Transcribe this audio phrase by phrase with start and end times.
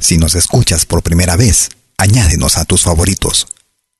[0.00, 3.48] Si nos escuchas por primera vez, añádenos a tus favoritos.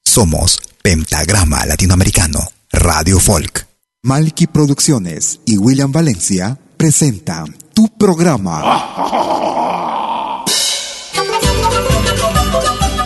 [0.04, 2.40] Somos Pentagrama Latinoamericano,
[2.72, 3.66] Radio Folk.
[4.02, 8.84] Malky Producciones y William Valencia presentan tu programa.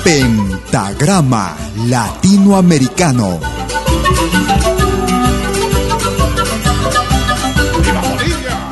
[0.05, 3.41] Pentagrama Latinoamericano.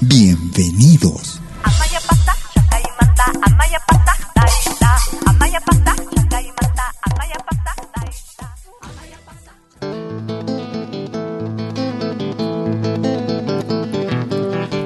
[0.00, 1.40] Bienvenidos.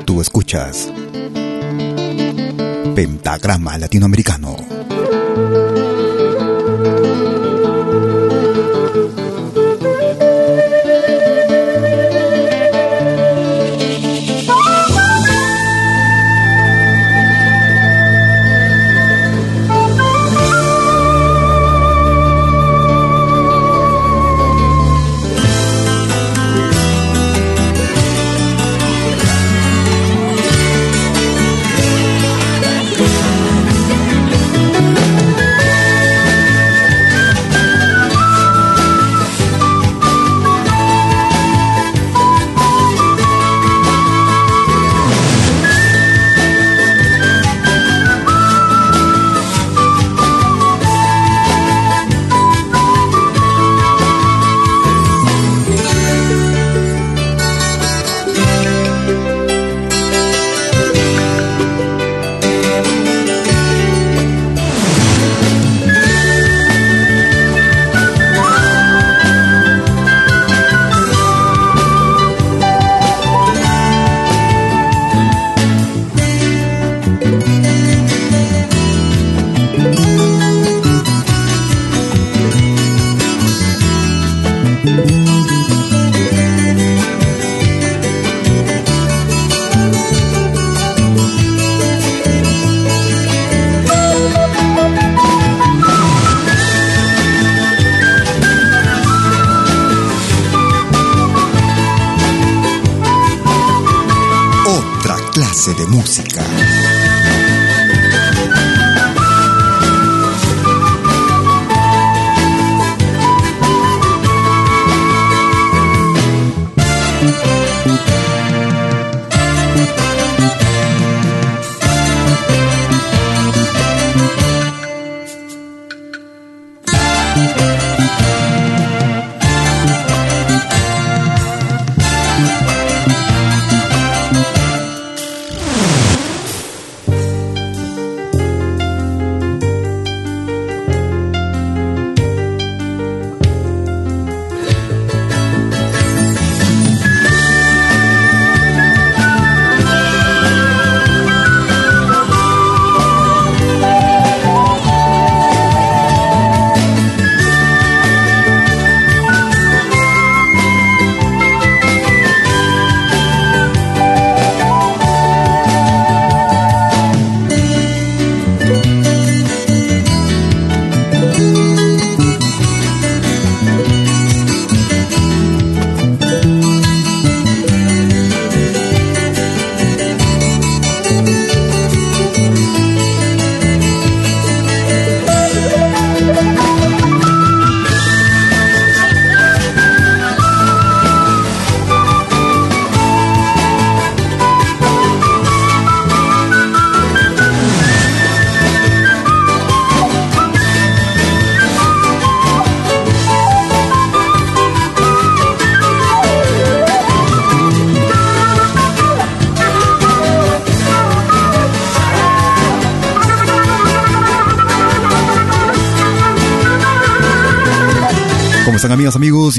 [0.05, 0.89] Tú escuchas
[2.95, 4.82] Pentagrama Latinoamericano.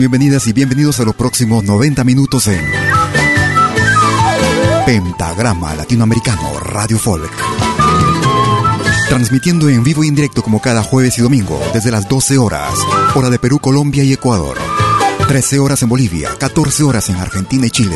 [0.04, 2.60] Bienvenidas y bienvenidos a los próximos 90 minutos en
[4.86, 7.32] Pentagrama Latinoamericano Radio Folk.
[9.08, 12.74] Transmitiendo en vivo y en directo como cada jueves y domingo desde las 12 horas,
[13.16, 14.58] hora de Perú, Colombia y Ecuador.
[15.30, 17.96] 13 horas en Bolivia, 14 horas en Argentina y Chile.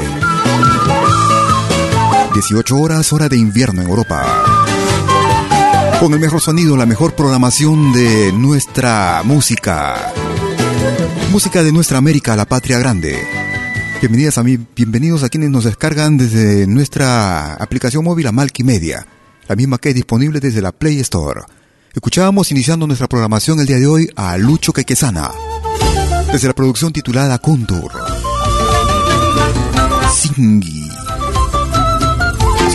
[2.34, 4.24] 18 horas hora de invierno en Europa.
[6.00, 10.14] Con el mejor sonido, la mejor programación de nuestra música.
[11.38, 13.16] Música de nuestra América, la patria grande.
[14.02, 19.06] Bienvenidas a mí, bienvenidos a quienes nos descargan desde nuestra aplicación móvil Amalki Media,
[19.48, 21.42] la misma que es disponible desde la Play Store.
[21.94, 25.30] Escuchábamos iniciando nuestra programación el día de hoy a Lucho Quequesana,
[26.32, 27.92] desde la producción titulada Contour.
[30.12, 30.30] Si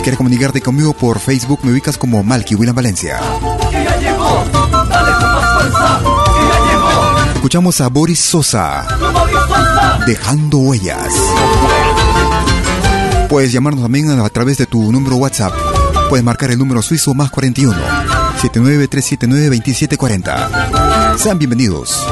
[0.03, 3.19] quieres comunicarte conmigo por Facebook, me ubicas como Malky William Valencia.
[7.43, 8.87] Escuchamos a Boris Sosa,
[10.07, 11.13] dejando huellas.
[13.27, 15.51] Puedes llamarnos también a través de tu número WhatsApp.
[16.07, 17.75] Puedes marcar el número suizo más 41
[18.37, 21.17] 79379 2740.
[21.17, 22.07] Sean bienvenidos.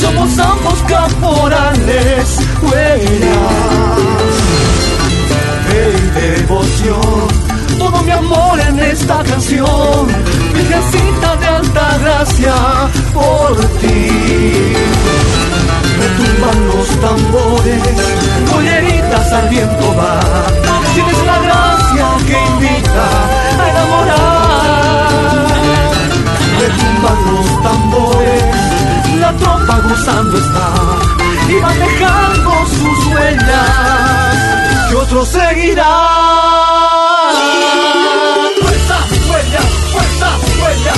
[0.00, 3.30] Somos ambos caporales, huellas
[5.68, 7.28] de devoción.
[7.78, 10.06] Todo mi amor en esta canción,
[10.54, 12.54] Virgencita de alta gracia,
[13.14, 14.74] por ti.
[16.00, 17.82] Retumban los tambores,
[18.52, 20.20] joyeritas al viento va.
[20.94, 23.08] Tienes la gracia que invita
[23.58, 24.39] a enamorar.
[26.70, 28.70] Retumban los tambores
[29.20, 30.72] la tropa gozando está
[31.48, 34.36] y van dejando sus huellas
[34.88, 35.86] que otros seguirán.
[38.60, 38.98] Fuerza,
[39.30, 39.60] huella,
[39.92, 40.28] fuerza,
[40.62, 40.94] huella.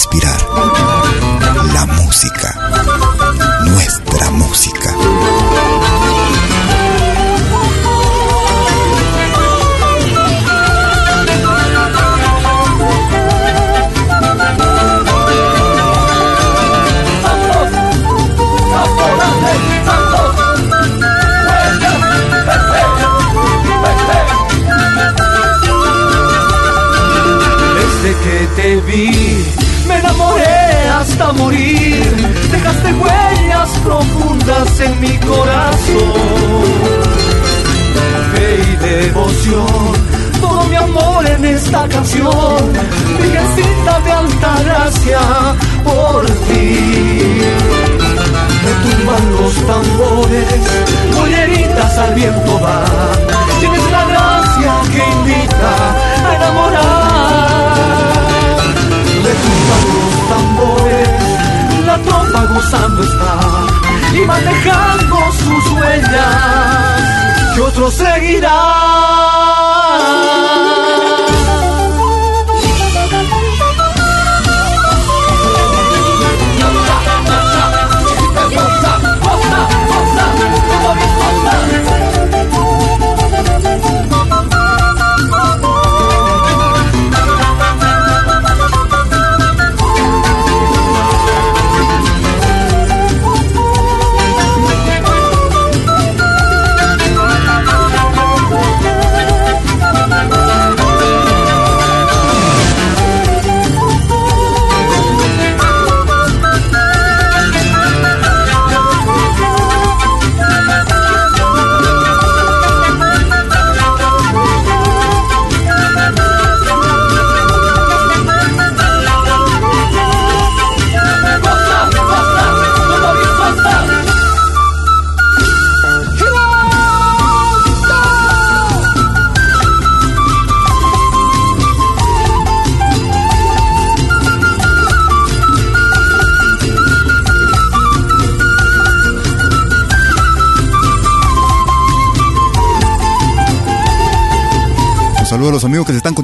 [0.00, 0.40] Respirar.
[1.74, 2.70] La música
[3.66, 4.94] nuestra música.
[28.02, 28.40] Desde
[30.10, 32.04] enamoré hasta morir.
[32.50, 36.64] Dejaste huellas profundas en mi corazón.
[38.32, 39.92] Fe y devoción,
[40.40, 42.72] todo mi amor en esta canción.
[43.20, 45.20] Virgencita de alta gracia,
[45.84, 47.42] por ti.
[48.66, 50.46] Retumban los tambores,
[51.14, 53.60] joyeritas al viento van.
[53.60, 55.99] Tienes la gracia que invita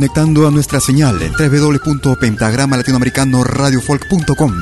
[0.07, 4.53] conectando a nuestra señal en www.pentagrama latinoamericano radiofolk.com.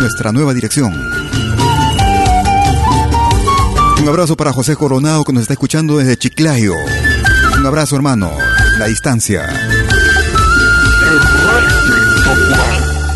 [0.00, 0.90] Nuestra nueva dirección.
[4.00, 6.72] Un abrazo para José Coronado que nos está escuchando desde Chiclayo.
[7.58, 8.30] Un abrazo hermano,
[8.78, 9.46] la distancia.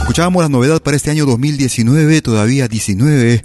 [0.00, 3.42] Escuchábamos la novedad para este año 2019, todavía 19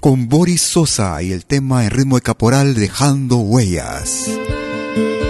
[0.00, 4.28] con Boris Sosa y el tema en ritmo de caporal Dejando Huellas.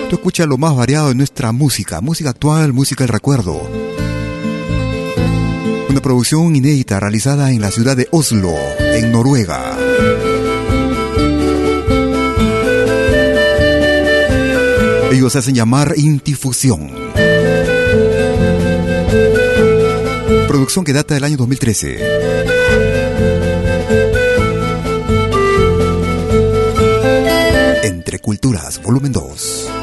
[0.08, 3.60] Tú escuchas lo más variado de nuestra música, música actual, música del recuerdo.
[5.88, 9.76] Una producción inédita realizada en la ciudad de Oslo, en Noruega.
[15.10, 16.92] Ellos hacen llamar Intifusión.
[20.46, 21.98] Producción que data del año 2013.
[27.82, 29.75] Entre Culturas, volumen 2.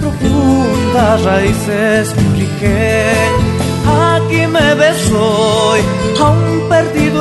[0.00, 3.54] Profundas raíces, origen
[3.86, 5.80] aquí me ves hoy,
[6.20, 7.13] aún perdido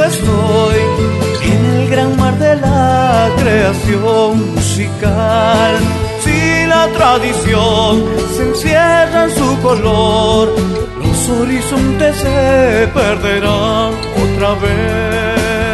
[3.43, 5.75] creación musical.
[6.23, 10.55] Si la tradición se encierra en su color,
[11.03, 13.91] los horizontes se perderán
[14.23, 15.72] otra vez.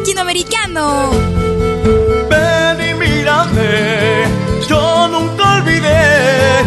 [0.00, 1.10] Latinoamericano.
[2.30, 4.24] Ven y mírame,
[4.68, 6.60] yo nunca olvidé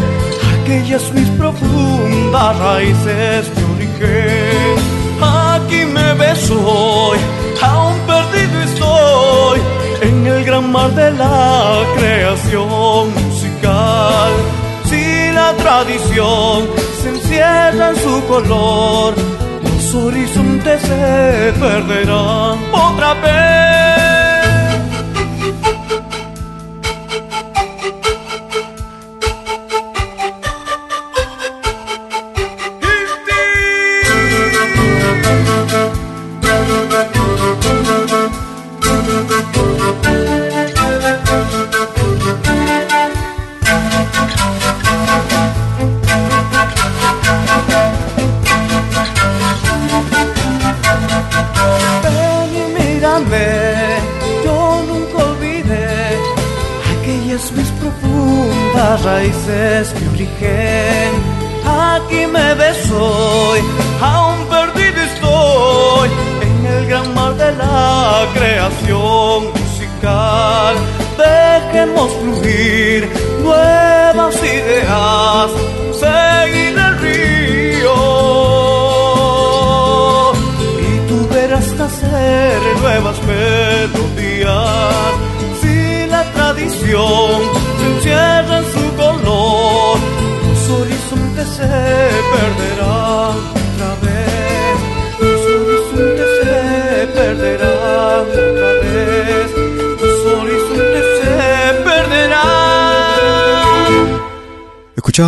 [0.53, 4.75] aquellas mis profundas raíces de origen.
[5.21, 6.51] Aquí me ves
[7.61, 9.59] aún perdido estoy
[10.01, 14.31] en el gran mar de la creación musical.
[14.89, 16.67] Si la tradición
[17.01, 19.13] se encierra en su color,
[19.95, 20.42] horizontes
[20.79, 24.12] se perderán otra vez.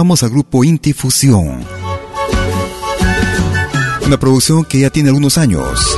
[0.05, 1.65] Escuchábamos al grupo Intifusión,
[4.05, 5.97] una producción que ya tiene algunos años.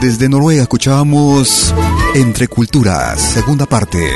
[0.00, 1.74] Desde Noruega escuchábamos
[2.14, 4.10] Entre Culturas, segunda parte.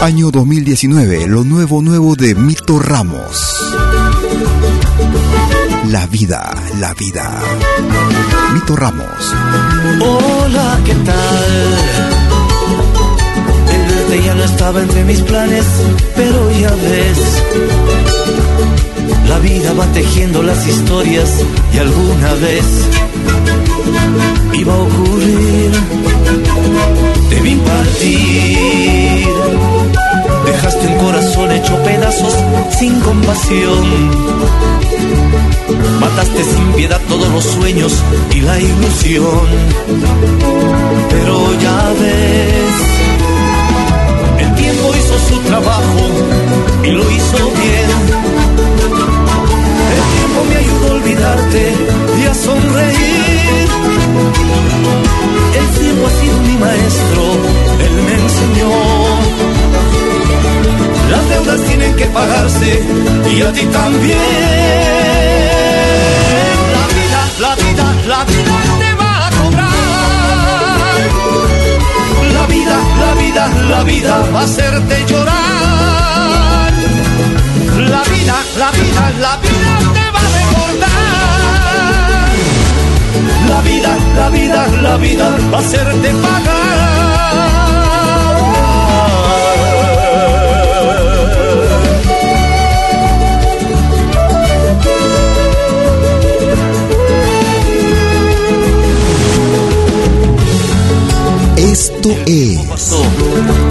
[0.00, 3.54] Año 2019, lo nuevo nuevo de Mito Ramos.
[5.88, 7.38] La vida, la vida.
[8.54, 9.34] Mito Ramos.
[10.00, 12.29] Hola, ¿qué tal?
[14.16, 15.64] Ya no estaba entre mis planes,
[16.16, 17.18] pero ya ves.
[19.28, 21.30] La vida va tejiendo las historias
[21.72, 22.64] y alguna vez
[24.52, 25.70] iba a ocurrir
[27.30, 29.28] te vi partir.
[30.44, 32.34] Dejaste un corazón hecho pedazos
[32.78, 33.84] sin compasión.
[36.00, 37.92] Mataste sin piedad todos los sueños
[38.34, 39.46] y la ilusión.
[41.10, 42.99] Pero ya ves,
[44.94, 46.02] hizo su trabajo
[46.84, 47.90] y lo hizo bien.
[49.96, 51.72] El tiempo me ayudó a olvidarte
[52.20, 53.68] y a sonreír.
[55.60, 57.22] El tiempo ha sido mi maestro,
[57.84, 58.72] él me enseñó.
[61.10, 62.82] Las deudas tienen que pagarse
[63.34, 64.18] y a ti también.
[66.76, 68.89] La vida, la vida, la vida
[73.48, 76.72] la vida va a hacerte llorar.
[77.88, 80.90] La vida, la vida, la vida te va a recordar.
[83.48, 86.89] La vida, la vida, la vida va a hacerte pagar.
[102.02, 102.58] Esto es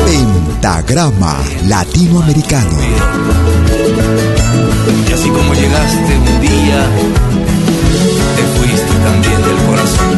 [0.05, 2.77] Pentagrama Latinoamericano.
[5.07, 6.85] Y así como llegaste un día,
[8.35, 10.13] te fuiste también del corazón.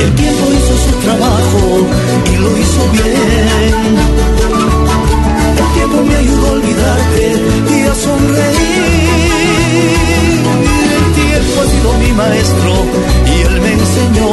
[0.00, 1.86] El tiempo hizo su trabajo
[2.32, 3.94] y lo hizo bien.
[5.56, 7.24] El tiempo me ayudó a olvidarte
[7.70, 9.05] y a sonreír.
[10.96, 12.72] El tiempo ha sido mi maestro
[13.26, 14.30] y él me enseñó.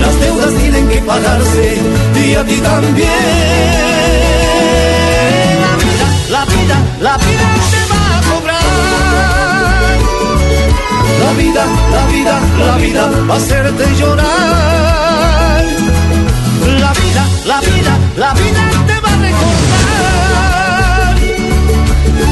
[0.00, 1.78] Las deudas tienen que pagarse
[2.24, 3.06] y a ti también.
[5.64, 8.66] La vida, la vida, la vida te va a cobrar.
[11.22, 11.64] La vida,
[11.96, 15.64] la vida, la vida va a hacerte llorar.
[16.80, 19.95] La vida, la vida, la vida te va a recordar.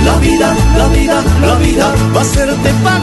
[0.04, 2.93] La vida, la vida, la vida va a hacerte pagar.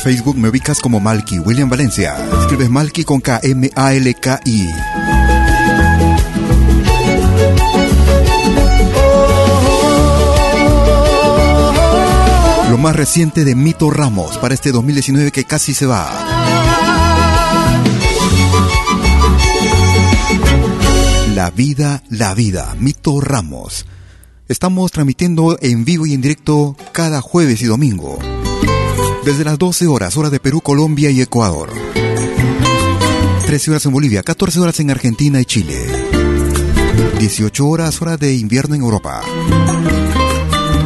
[0.00, 2.16] Facebook, me ubicas como Malky William Valencia.
[2.40, 4.66] Escribes Malky con K M A L K I.
[12.70, 16.08] Lo más reciente de Mito Ramos para este 2019 que casi se va.
[21.34, 23.84] La vida, la vida, Mito Ramos.
[24.48, 28.18] Estamos transmitiendo en vivo y en directo cada jueves y domingo.
[29.24, 31.70] Desde las 12 horas, hora de Perú, Colombia y Ecuador.
[33.46, 35.86] 13 horas en Bolivia, 14 horas en Argentina y Chile.
[37.18, 39.20] 18 horas, hora de invierno en Europa.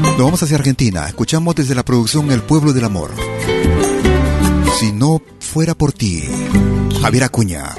[0.03, 1.07] Nos vamos hacia Argentina.
[1.07, 3.13] Escuchamos desde la producción El Pueblo del Amor.
[4.81, 6.25] Si no fuera por ti,
[7.01, 7.75] Javier Acuña.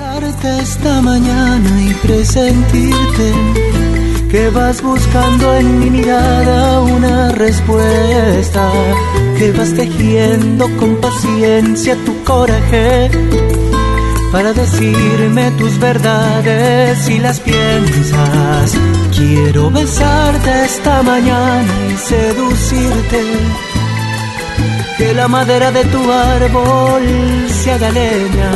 [0.62, 1.94] Esta mañana y
[4.36, 8.70] que vas buscando en mi mirada una respuesta,
[9.38, 13.10] que vas tejiendo con paciencia tu coraje
[14.34, 18.78] para decirme tus verdades si las piensas.
[19.16, 23.22] Quiero besarte esta mañana y seducirte.
[24.98, 27.04] Que la madera de tu árbol
[27.48, 28.52] se haga leña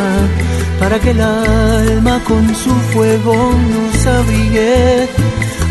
[0.79, 5.07] para que el alma con su fuego nos abrigue,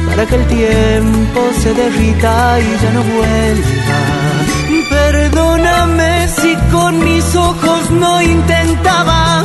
[0.08, 3.98] para que el tiempo se derrita y ya no vuelva.
[4.90, 9.44] Perdóname si con mis ojos no intentaba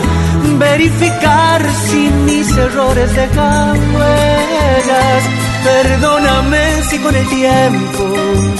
[0.58, 5.24] verificar si mis errores dejan huellas.
[5.64, 8.04] Perdóname si con el tiempo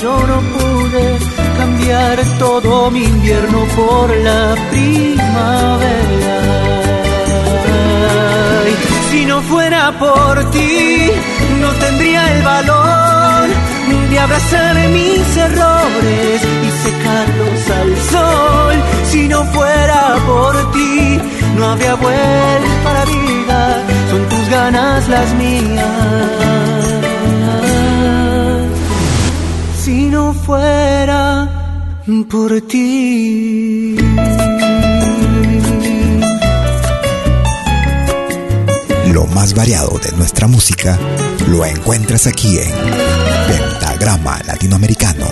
[0.02, 1.18] yo no pude
[1.58, 5.94] cambiar todo mi invierno por la primavera.
[9.12, 11.10] si no fuera por ti,
[14.34, 18.76] abrazar mis errores y secarlos al sol.
[19.12, 21.20] Si no fuera por ti,
[21.58, 23.84] no habría vuelto a la vida.
[24.10, 25.86] Son tus ganas las mías.
[29.84, 31.50] Si no fuera
[32.30, 33.96] por ti.
[39.14, 40.98] Lo más variado de nuestra música
[41.48, 43.63] lo encuentras aquí en
[44.04, 45.26] Pentagrama Latinoamericano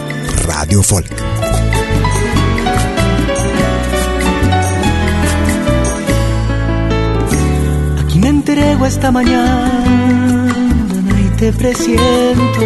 [0.48, 1.12] Radio Folk.
[8.00, 10.54] Aquí me entrego esta mañana
[11.20, 12.62] y te presiento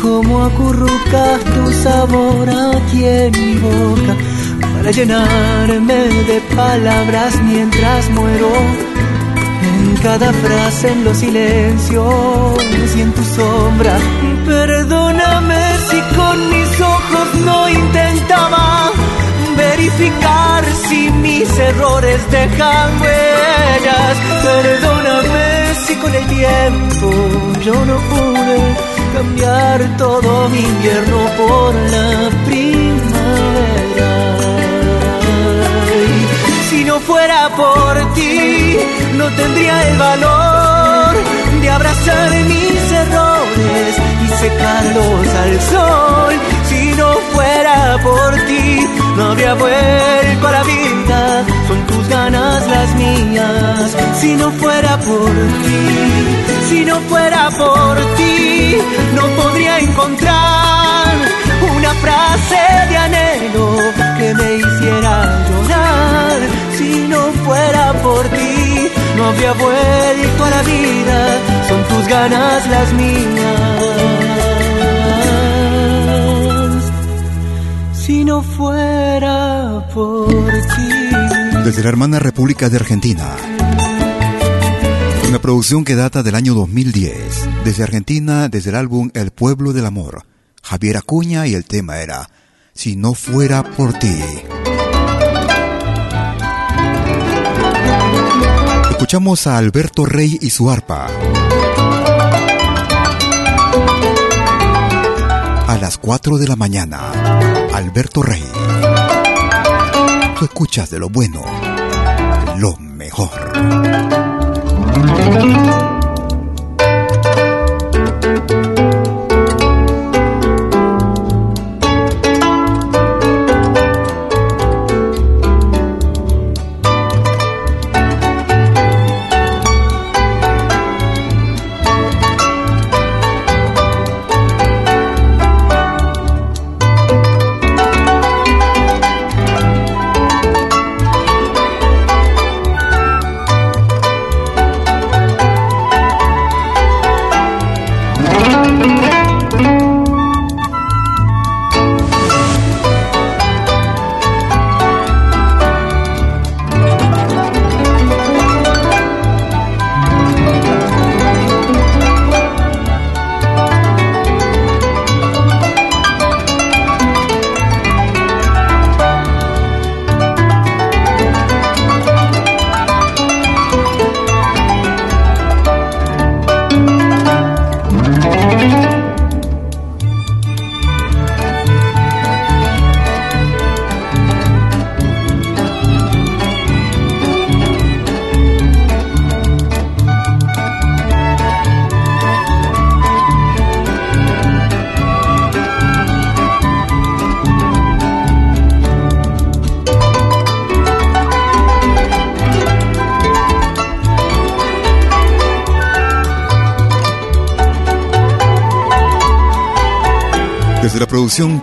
[0.00, 4.14] como acurrucas tu sabor aquí en mi boca
[4.60, 5.94] para llenarme
[6.28, 8.52] de palabras mientras muero
[9.62, 13.98] en cada frase, en los silencios y en tu sombra.
[14.46, 18.90] Perdóname si con mis ojos no intentaba
[19.56, 24.16] verificar si mis errores dejan huellas.
[24.42, 27.10] Perdóname si con el tiempo
[27.64, 28.58] yo no pude
[29.14, 33.74] cambiar todo mi invierno por la primavera
[36.70, 38.76] si no fuera por ti,
[39.16, 41.14] no tendría el valor
[41.60, 46.34] de abrazar mis errores secarlos al sol.
[46.68, 51.44] Si no fuera por ti, no habría vuelto a la vida.
[51.68, 53.96] Son tus ganas las mías.
[54.20, 55.30] Si no fuera por
[55.64, 55.86] ti,
[56.68, 58.76] si no fuera por ti,
[59.14, 61.14] no podría encontrar
[61.76, 63.76] una frase de anhelo
[64.18, 65.14] que me hiciera
[65.48, 66.38] llorar.
[66.76, 71.43] Si no fuera por ti, no habría vuelto a la vida.
[72.08, 73.74] Ganas las mías.
[77.94, 81.62] Si no fuera por ti.
[81.64, 83.36] Desde la hermana República de Argentina.
[85.28, 87.64] Una producción que data del año 2010.
[87.64, 90.24] Desde Argentina, desde el álbum El Pueblo del Amor.
[90.62, 92.28] Javier Acuña y el tema era
[92.74, 94.20] Si no fuera por ti.
[98.90, 101.08] Escuchamos a Alberto Rey y su arpa.
[105.74, 107.10] A las 4 de la mañana,
[107.74, 108.44] Alberto Rey.
[110.38, 111.42] Tú escuchas de lo bueno,
[112.58, 113.52] lo mejor.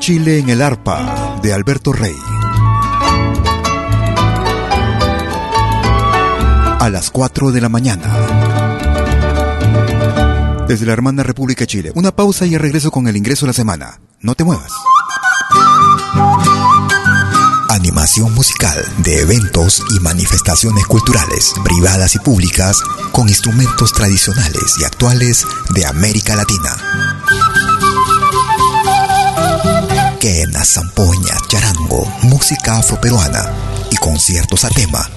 [0.02, 2.16] Chile en el arpa de Alberto Rey.
[6.80, 8.12] A las 4 de la mañana.
[10.68, 11.92] Desde la hermana República Chile.
[11.94, 14.02] Una pausa y regreso con el ingreso de la semana.
[14.22, 14.72] No te muevas.
[17.70, 25.46] Animación musical de eventos y manifestaciones culturales, privadas y públicas, con instrumentos tradicionales y actuales
[25.76, 27.21] de América Latina.
[30.22, 33.52] Quena, zampoña, charango, música afroperuana
[33.90, 35.10] y conciertos a tema.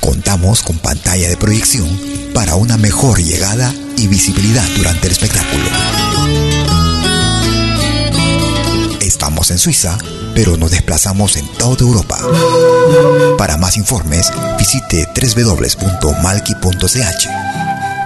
[0.00, 1.88] Contamos con pantalla de proyección
[2.34, 5.64] para una mejor llegada y visibilidad durante el espectáculo.
[9.00, 9.96] Estamos en Suiza,
[10.34, 12.18] pero nos desplazamos en toda Europa.
[13.38, 15.68] Para más informes, visite www.malki.ch.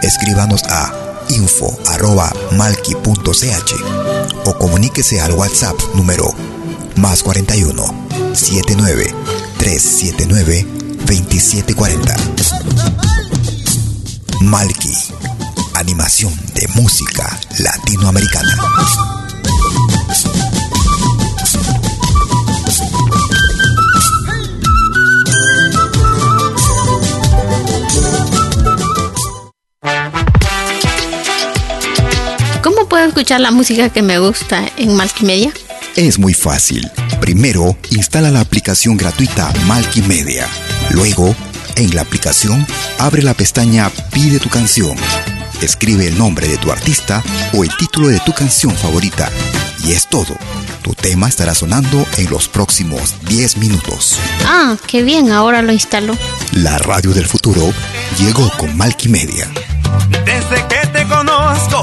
[0.03, 2.47] Escríbanos a info.malki.ch
[4.45, 6.33] o comuníquese al WhatsApp número
[6.97, 7.85] más 41
[8.35, 9.15] 79
[9.59, 10.67] 379
[11.07, 12.17] 2740.
[14.41, 14.93] Malki,
[15.75, 19.16] animación de música latinoamericana.
[33.17, 35.51] Escuchar la música que me gusta en Malkimedia?
[35.97, 36.87] Es muy fácil.
[37.19, 40.47] Primero, instala la aplicación gratuita Malkimedia.
[40.91, 41.35] Luego,
[41.77, 42.67] en la aplicación,
[42.99, 44.99] abre la pestaña Pide tu canción.
[45.63, 47.25] Escribe el nombre de tu artista
[47.55, 49.31] o el título de tu canción favorita.
[49.83, 50.37] Y es todo.
[50.83, 54.19] Tu tema estará sonando en los próximos 10 minutos.
[54.45, 56.19] Ah, qué bien, ahora lo instalo.
[56.53, 57.73] La radio del futuro
[58.19, 59.49] llegó con Malkimedia.
[60.27, 61.83] Desde que te conozco.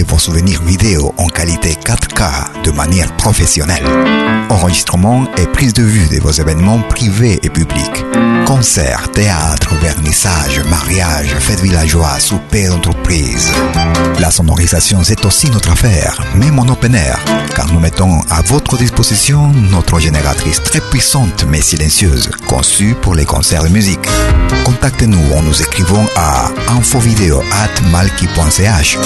[0.00, 3.84] Vos souvenirs vidéo en qualité 4K de manière professionnelle.
[4.48, 8.02] Enregistrement et prise de vue de vos événements privés et publics.
[8.46, 13.52] Concerts, théâtre, vernissage, mariage, fêtes villageois, souper d'entreprise.
[14.18, 17.18] La sonorisation, c'est aussi notre affaire, même en open air,
[17.54, 23.26] car nous mettons à votre disposition notre génératrice très puissante mais silencieuse, conçue pour les
[23.26, 24.08] concerts de musique.
[24.64, 28.98] Contactez-nous en nous écrivant à infovideo@malki.ch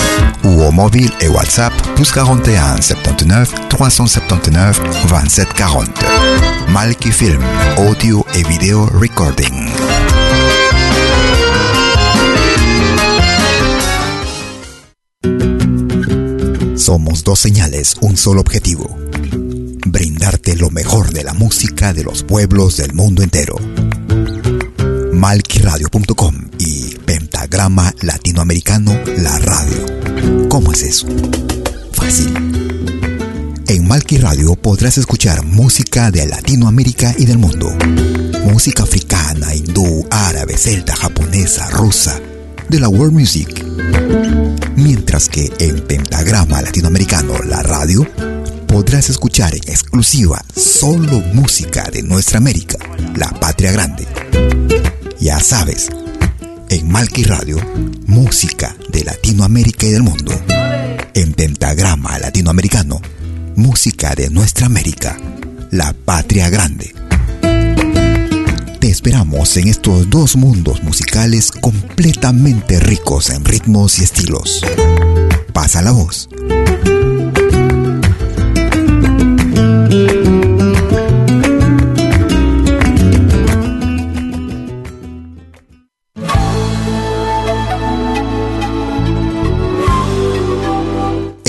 [0.44, 5.92] ou au mobile et WhatsApp plus 41 79 379 27 40.
[6.68, 7.42] Malki Film,
[7.78, 9.72] audio et vidéo recording.
[16.76, 18.96] Somos dos señales, un solo objetivo.
[19.86, 23.56] Brindarte lo mejor de la música de los pueblos del mundo entero.
[25.12, 26.50] Malquiradio.com
[27.46, 30.48] Pentagrama Latinoamericano La Radio.
[30.48, 31.06] ¿Cómo es eso?
[31.92, 32.34] Fácil.
[33.68, 37.72] En Malki Radio podrás escuchar música de Latinoamérica y del mundo.
[38.42, 42.20] Música africana, hindú, árabe, celta, japonesa, rusa,
[42.68, 43.64] de la world music.
[44.74, 48.04] Mientras que en Pentagrama Latinoamericano La Radio
[48.66, 52.78] podrás escuchar en exclusiva solo música de nuestra América,
[53.14, 54.04] la patria grande.
[55.20, 55.88] Ya sabes,
[56.68, 57.58] en Malki Radio,
[58.06, 60.32] música de Latinoamérica y del mundo.
[61.14, 63.00] En Pentagrama Latinoamericano,
[63.54, 65.18] música de nuestra América,
[65.70, 66.94] la patria grande.
[68.80, 74.62] Te esperamos en estos dos mundos musicales completamente ricos en ritmos y estilos.
[75.52, 76.28] Pasa la voz.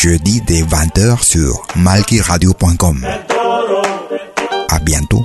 [0.00, 3.04] Jeudi dès 20h sur malkiradio.com.
[4.68, 5.24] À bientôt.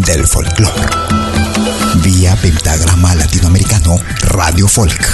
[0.00, 0.72] del folclore.
[2.02, 5.08] Vía Pentagrama Latinoamericano Radio Folk.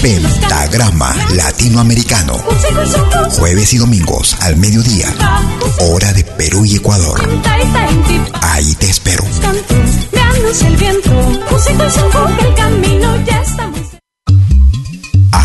[0.00, 2.34] Pentagrama Latinoamericano.
[3.32, 5.08] Jueves y domingos al mediodía.
[5.80, 7.20] Hora de Perú y Ecuador.
[8.42, 9.24] Ahí te espero.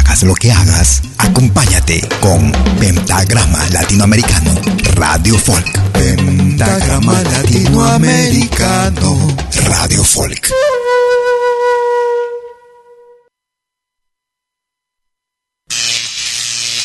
[0.08, 4.56] Hagas lo que hagas, acompáñate con Pentagrama Latinoamericano,
[4.96, 5.67] Radio Folk.
[5.91, 10.50] Pentagrama Latinoamericano, Radio Folk.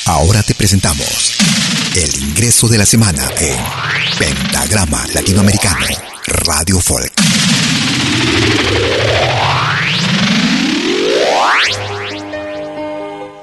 [0.06, 1.34] Ahora te presentamos
[1.94, 3.56] el ingreso de la semana en
[4.18, 5.86] Pentagrama Latinoamericano,
[6.26, 7.12] Radio Folk.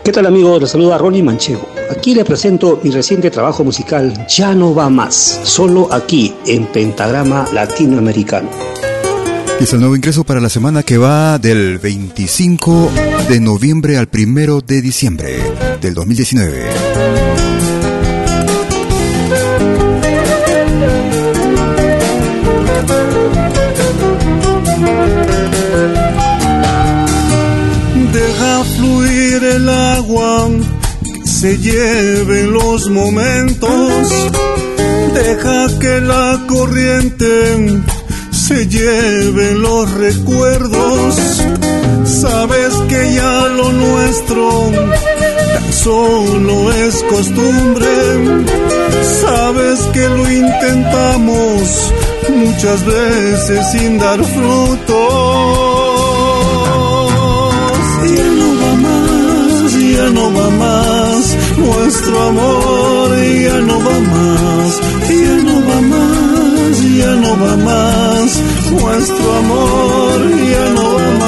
[0.09, 0.59] ¿Qué tal amigos?
[0.59, 1.69] Les saluda Ronnie Manchego.
[1.91, 7.45] Aquí le presento mi reciente trabajo musical Ya no va más, solo aquí en Pentagrama
[7.53, 8.49] Latinoamericano.
[9.59, 12.89] Es el nuevo ingreso para la semana que va del 25
[13.29, 15.37] de noviembre al 1 de diciembre
[15.79, 17.28] del 2019.
[29.43, 30.49] El agua,
[31.03, 34.31] que se lleve los momentos.
[35.13, 37.81] Deja que la corriente
[38.31, 41.15] se lleve los recuerdos.
[42.05, 44.71] Sabes que ya lo nuestro
[45.53, 47.87] tan solo es costumbre.
[49.21, 51.93] Sabes que lo intentamos
[52.29, 55.68] muchas veces sin dar frutos.
[59.99, 63.09] Ya no va más, nuestro amor
[63.45, 64.71] ya no va más,
[65.23, 68.29] ya no va más, ya no va más,
[68.71, 70.15] nuestro amor
[70.53, 71.18] ya no va más.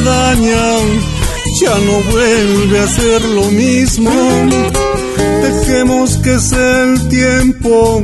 [0.00, 0.78] Cuando se daña
[1.60, 4.10] ya no vuelve a ser lo mismo.
[5.42, 8.02] Dejemos que sea el tiempo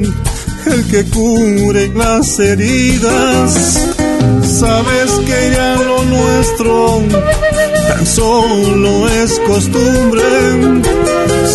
[0.66, 3.86] el que cure las heridas.
[4.42, 7.02] Sabes que ya lo nuestro
[7.88, 10.22] tan solo es costumbre.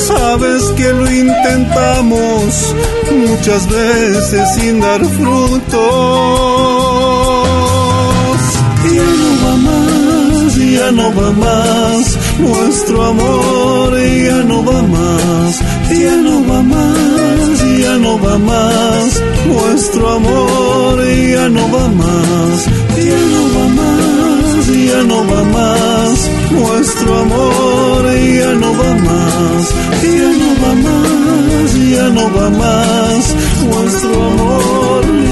[0.08, 2.75] Sabes que lo intentamos
[3.12, 6.50] muchas veces sin dar frutos.
[10.91, 18.19] No va más, nuestro amor ya no va más, ya no va más, ya no
[18.19, 20.99] va más, nuestro amor
[21.34, 22.65] ya no va más,
[22.97, 28.04] ya no va más, ya no va más, nuestro amor
[28.39, 29.63] ya no va más,
[30.04, 35.30] ya no va más, ya no va más, nuestro amor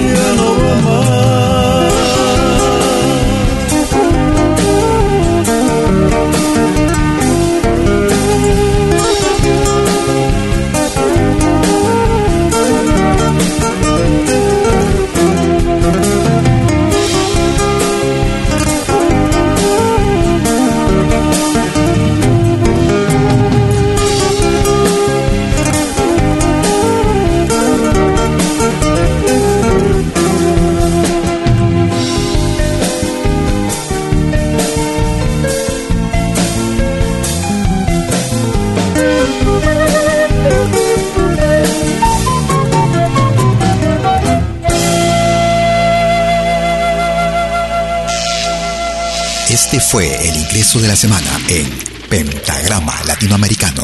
[49.90, 51.68] fue el ingreso de la semana en
[52.10, 53.82] Pentagrama Latinoamericano,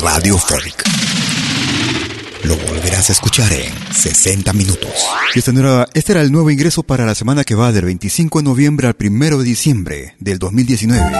[0.00, 0.84] Radio Folk.
[2.44, 4.90] Lo volverás a escuchar en 60 minutos.
[5.34, 5.52] Y Este,
[5.92, 8.96] este era el nuevo ingreso para la semana que va del 25 de noviembre al
[8.98, 11.12] 1 de diciembre del 2019.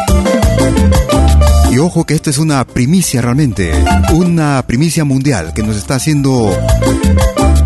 [1.73, 3.73] Y ojo que esto es una primicia realmente,
[4.15, 6.51] una primicia mundial que nos está haciendo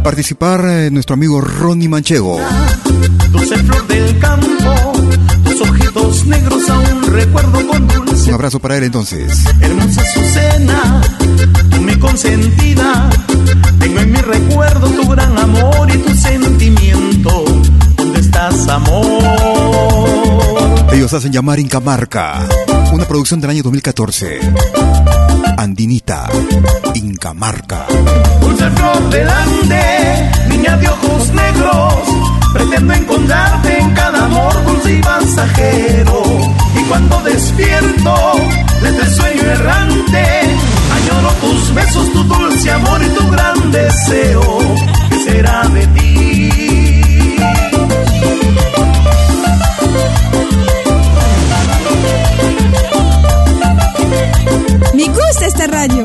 [0.02, 2.40] participar eh, nuestro amigo Ronnie Manchego.
[3.30, 4.92] Dulce flor del campo,
[5.88, 8.28] zapatos negros aún recuerdo con dulce.
[8.28, 9.44] Un abrazo para él entonces.
[9.60, 11.00] Hermosa Azucena,
[11.70, 13.10] tú mi consentida.
[13.78, 17.44] Tengo en mi recuerdo tu gran amor y tu sentimiento.
[17.96, 19.24] ¿Dónde estás, amor?
[20.92, 22.46] Ellos hacen llamar Incamarca,
[22.92, 24.40] una producción del año 2014.
[25.56, 26.28] Andinita,
[26.94, 27.86] Incamarca.
[28.40, 35.00] Dulce flor del Ande, niña de ojos negros pretendo encontrarte en cada amor dulce y
[35.00, 36.22] pasajero.
[36.74, 38.14] Y cuando despierto
[38.82, 40.24] de este sueño errante,
[40.92, 44.58] añoro tus besos, tu dulce amor y tu gran deseo,
[45.10, 46.50] que será de ti.
[54.94, 56.04] Me gusta esta radio.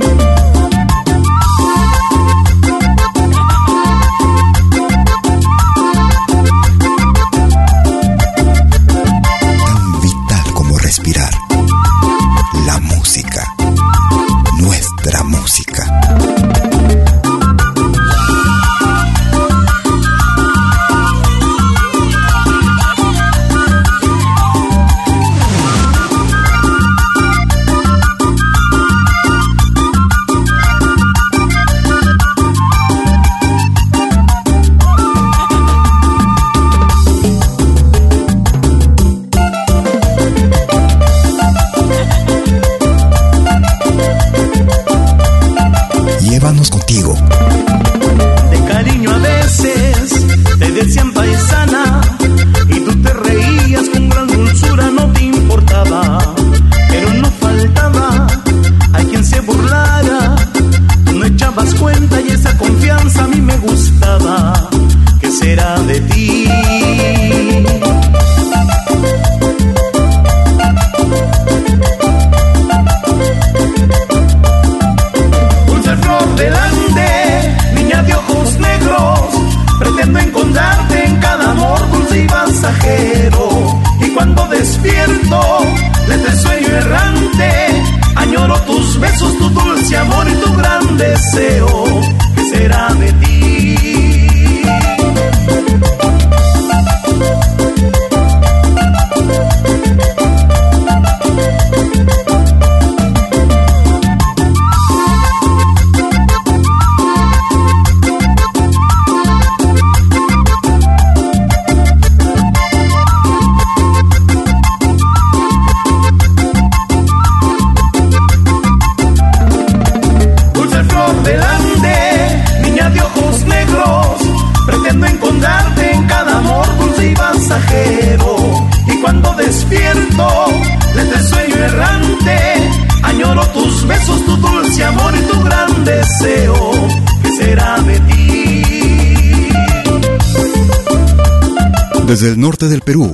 [142.14, 143.12] Desde el norte del Perú.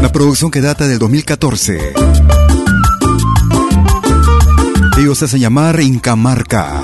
[0.00, 1.92] La producción que data del 2014.
[5.00, 6.82] Ellos se hacen llamar Incamarca.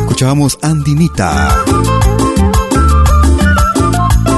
[0.00, 1.64] Escuchábamos Andinita.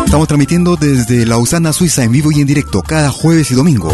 [0.04, 3.90] Estamos transmitiendo desde Lausana, Suiza, en vivo y en directo, cada jueves y domingo.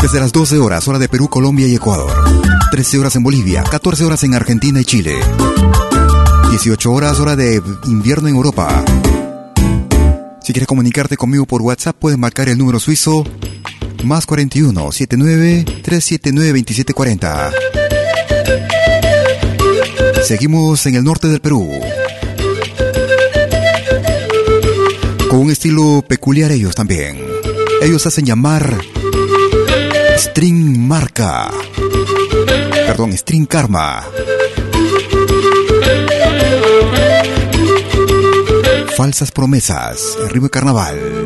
[0.00, 2.23] Desde las 12 horas, hora de Perú, Colombia y Ecuador.
[2.74, 5.14] 13 horas en Bolivia, 14 horas en Argentina y Chile.
[6.50, 8.84] 18 horas, hora de invierno en Europa.
[10.42, 13.22] Si quieres comunicarte conmigo por WhatsApp, puedes marcar el número suizo
[14.02, 17.52] más 41 79 379 2740.
[20.24, 21.70] Seguimos en el norte del Perú.
[25.30, 27.24] Con un estilo peculiar ellos también.
[27.80, 28.76] Ellos hacen llamar
[30.18, 31.52] String Marca.
[32.86, 34.04] Perdón, String Karma.
[38.96, 41.23] Falsas promesas, de carnaval.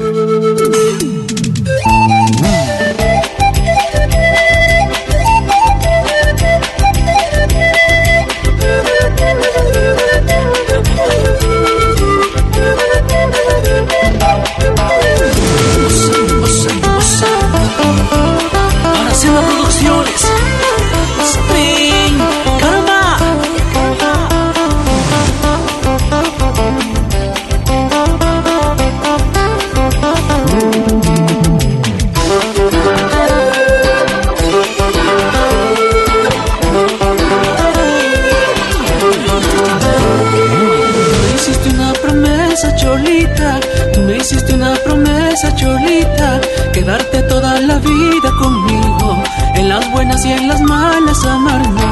[45.39, 46.41] Promesa, Cholita.
[46.73, 49.23] Quedarte toda la vida conmigo.
[49.55, 51.83] En las buenas y en las malas amarnos.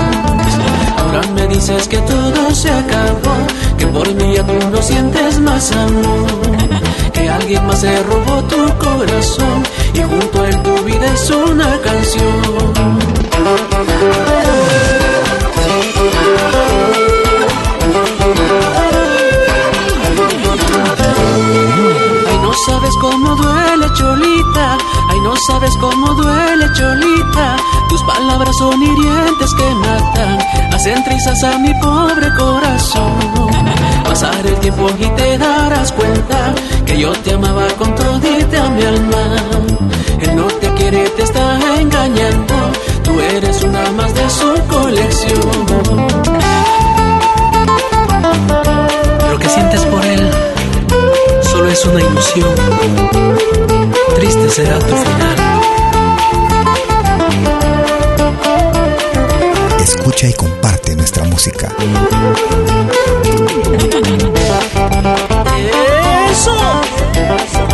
[0.98, 3.36] Ahora me dice sabes que todo se acabó,
[3.78, 6.26] que por mí ya tú no sientes más amor,
[7.12, 9.62] que alguien más se robó tu corazón
[9.94, 12.66] y junto a él tu vida es una canción.
[22.86, 24.78] Sabes cómo duele, Cholita.
[25.08, 27.56] Ay, no sabes cómo duele, Cholita.
[27.88, 30.38] Tus palabras son hirientes que matan,
[30.72, 33.12] hacen trizas a mi pobre corazón.
[34.04, 39.22] Pasar el tiempo y te darás cuenta que yo te amaba con todita mi alma.
[40.20, 42.54] Él no te quiere, te está engañando.
[43.02, 45.66] Tú eres una más de su colección.
[49.30, 50.55] Lo que sientes por él
[51.76, 52.54] es una ilusión.
[54.14, 55.36] Triste será tu final.
[59.80, 61.70] Escucha y comparte nuestra música.
[66.30, 67.65] ¡Eso!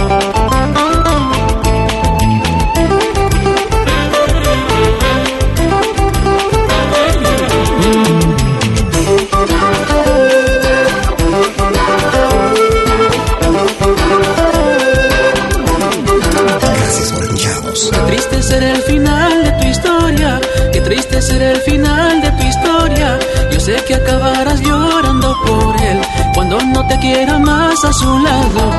[26.61, 28.71] No te quiera más a su lado.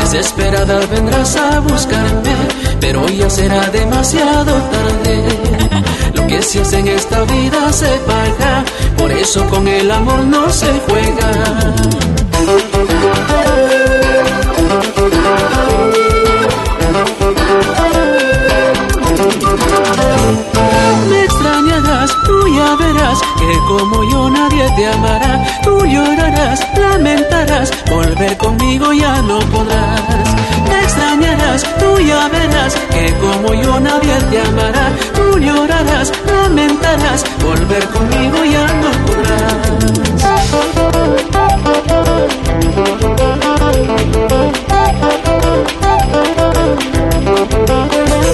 [0.00, 2.34] Desesperada vendrás a buscarme,
[2.80, 5.24] pero ya será demasiado tarde.
[6.14, 8.64] Lo que se hace en esta vida se paga,
[8.96, 12.21] por eso con el amor no se juega.
[22.76, 25.60] Verás que como yo nadie te amará.
[25.62, 30.00] Tú llorarás, lamentarás, volver conmigo ya no podrás.
[30.68, 34.90] Me extrañarás, tú ya verás que como yo nadie te amará.
[35.14, 39.02] Tú llorarás, lamentarás, volver conmigo ya no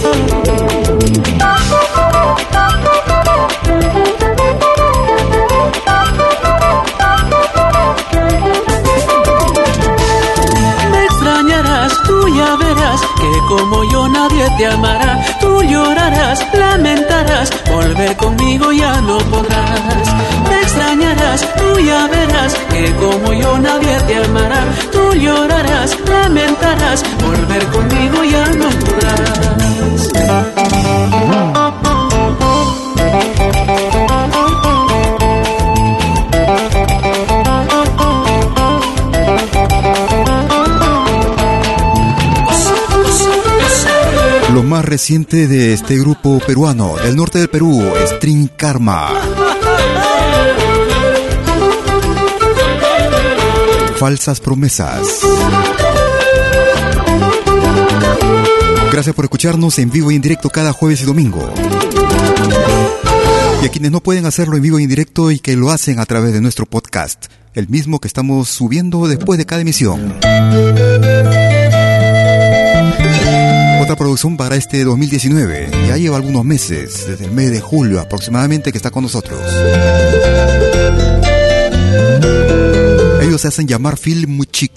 [0.09, 0.47] Me
[13.49, 15.24] como yo nadie te amará.
[15.40, 20.07] Tú llorarás, lamentarás, volver conmigo ya no podrás.
[20.49, 24.62] Me extrañarás, tú ya verás que como yo nadie te amará.
[24.92, 30.08] Tú llorarás, lamentarás, volver conmigo ya no podrás.
[44.89, 49.11] Reciente de este grupo peruano del norte del Perú, String Karma.
[53.97, 55.20] Falsas promesas.
[58.91, 61.53] Gracias por escucharnos en vivo y en directo cada jueves y domingo.
[63.62, 65.99] Y a quienes no pueden hacerlo en vivo y en directo y que lo hacen
[65.99, 70.18] a través de nuestro podcast, el mismo que estamos subiendo después de cada emisión.
[74.19, 75.71] Producción para este 2019.
[75.87, 79.41] Ya lleva algunos meses, desde el mes de julio aproximadamente, que está con nosotros.
[83.23, 84.73] Ellos se hacen llamar Film Muchik.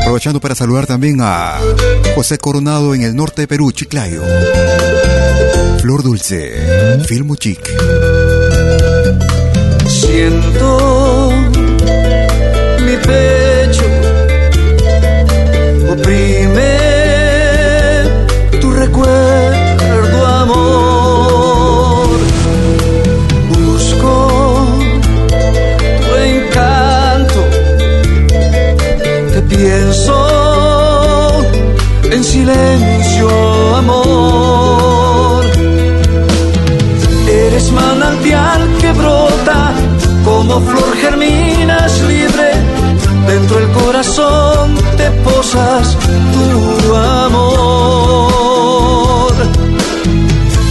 [0.00, 1.58] Aprovechando para saludar también a
[2.14, 4.22] José Coronado en el norte de Perú, Chiclayo.
[5.80, 7.68] Flor Dulce, Film Muchik.
[9.88, 11.32] Siento
[12.86, 13.47] mi pecho
[16.00, 16.76] oprime
[18.60, 22.08] tu recuerdo, amor.
[23.48, 24.12] Busco
[26.04, 27.40] tu encanto,
[29.32, 30.16] te pienso
[32.10, 33.28] en silencio,
[33.76, 35.44] amor.
[37.28, 39.72] Eres manantial que brota
[40.24, 42.48] como flor germinas libre.
[43.26, 44.47] Dentro del corazón
[45.48, 45.96] posas
[46.32, 47.56] tu amor.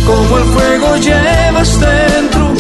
[0.06, 2.54] Como el fuego llevas dentro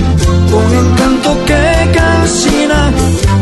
[0.57, 2.91] un encanto que calcina,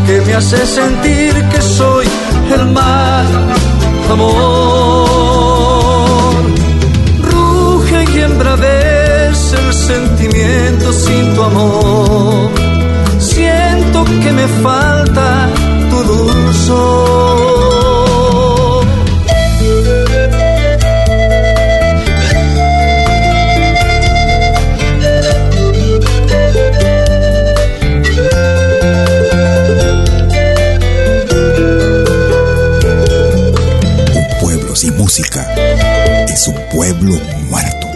[0.06, 2.06] que me hace sentir que soy
[2.54, 3.26] el mal
[4.12, 4.36] amor.
[7.22, 12.52] Ruge y embravece sentimiento sin tu amor.
[13.20, 15.50] Siento que me falta
[15.90, 17.55] tu dulzor.
[35.18, 37.88] Es un pueblo muerto.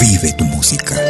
[0.00, 1.09] Vive tu música.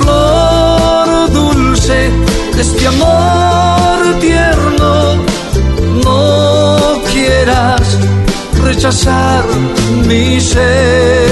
[0.00, 2.10] Flor dulce
[2.56, 4.92] de este amor tierno,
[6.02, 7.86] no quieras
[8.64, 9.44] rechazar
[10.08, 11.25] mi ser.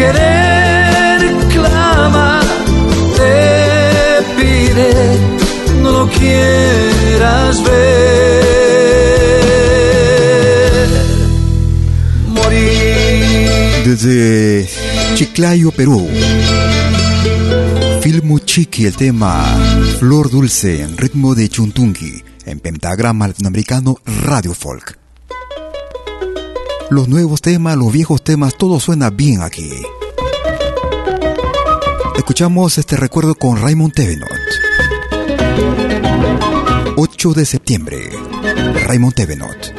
[0.00, 1.18] Querer
[1.54, 2.40] clama,
[3.16, 3.34] te
[4.36, 4.90] pide,
[5.82, 8.10] no lo quieras ver.
[13.90, 14.68] desde
[15.14, 16.08] Chiclayo, Perú.
[18.02, 19.44] Filmu Chiqui, el tema
[19.98, 24.99] Flor Dulce en ritmo de Chuntungi, en pentagrama latinoamericano Radio Folk.
[26.90, 29.70] Los nuevos temas, los viejos temas, todo suena bien aquí.
[32.16, 34.28] Escuchamos este recuerdo con Raymond Tevenot.
[36.96, 38.10] 8 de septiembre,
[38.86, 39.72] Raymond Tevenot.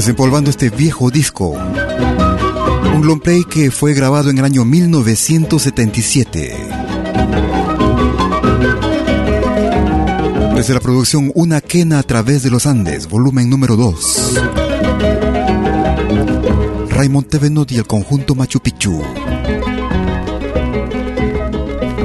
[0.00, 1.50] Desempolvando este viejo disco.
[1.50, 6.56] Un long play que fue grabado en el año 1977.
[10.54, 14.40] Desde la producción Una quena a través de los Andes, volumen número 2.
[16.88, 19.02] Raymond Tevenot y el conjunto Machu Picchu.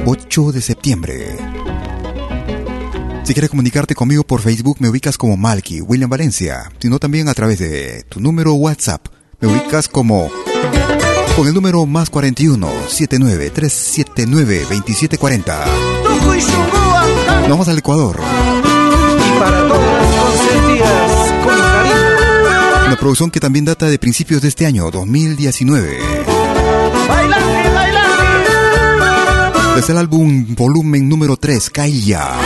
[0.05, 1.34] 8 de septiembre.
[3.25, 7.33] Si quieres comunicarte conmigo por Facebook, me ubicas como Malky, William Valencia, sino también a
[7.33, 9.07] través de tu número WhatsApp.
[9.39, 10.29] Me ubicas como
[11.35, 15.65] con el número más 41 79 379 2740.
[17.41, 18.19] Nos vamos al Ecuador.
[18.21, 20.05] Y para todas
[21.43, 22.05] con cariño.
[22.85, 25.97] Una producción que también data de principios de este año, 2019.
[27.07, 28.05] Bailante, bailante.
[29.79, 32.44] Es el álbum volumen número 3, Kaya.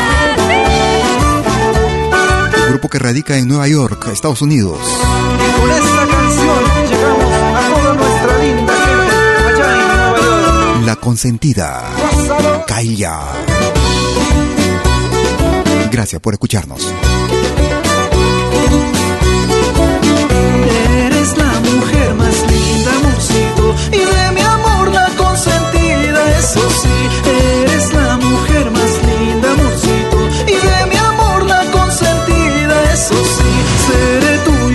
[2.70, 4.78] Grupo que radica en Nueva York, Estados Unidos.
[4.78, 9.14] Y con esta canción llegamos a toda nuestra linda gente
[9.48, 10.86] allá en Nueva York.
[10.86, 11.84] La consentida,
[12.68, 13.20] Kaya.
[15.92, 16.94] Gracias por escucharnos.
[21.06, 27.30] Eres la mujer más linda, amorcito, y de mi amor la consentida, eso sí.
[27.64, 28.49] Eres la mujer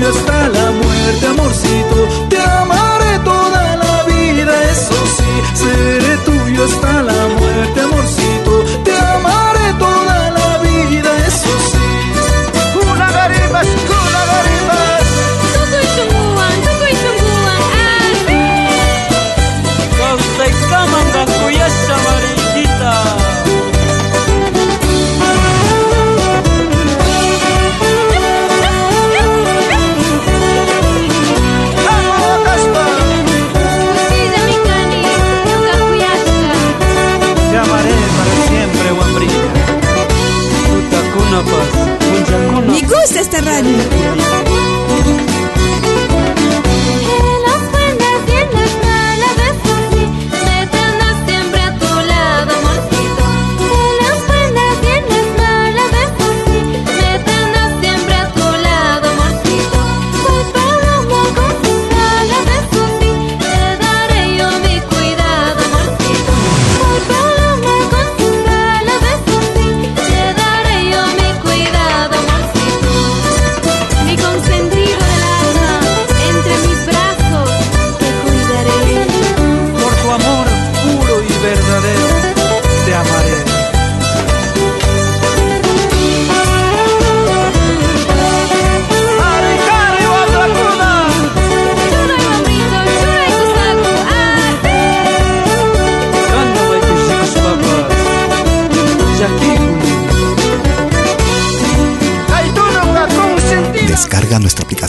[0.05, 5.33] Hasta la muerte, amorcito, te amaré toda la vida, eso sí.
[5.55, 8.04] Seré tuyo hasta la muerte, amorcito,
[43.05, 44.14] gusta esta radio.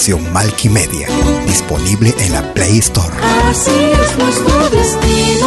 [0.05, 0.33] Aplicación
[0.69, 1.07] Media,
[1.47, 3.15] disponible en la Play Store.
[3.49, 5.44] Así es nuestro destino,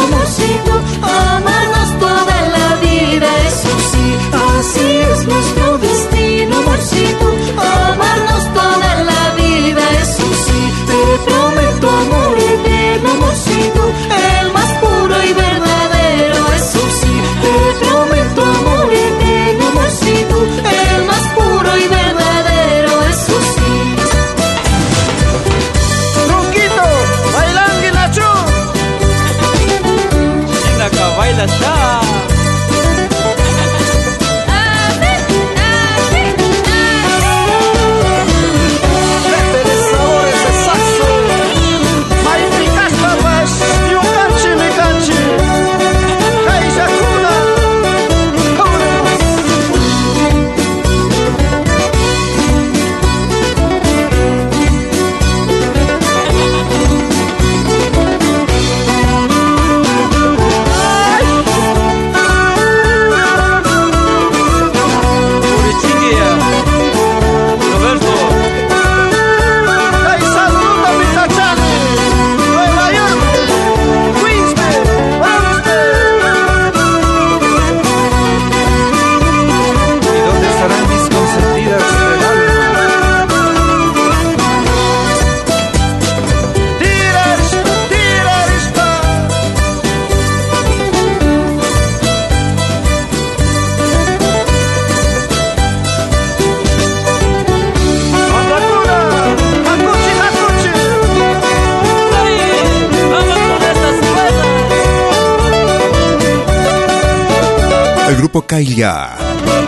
[108.31, 108.45] grupo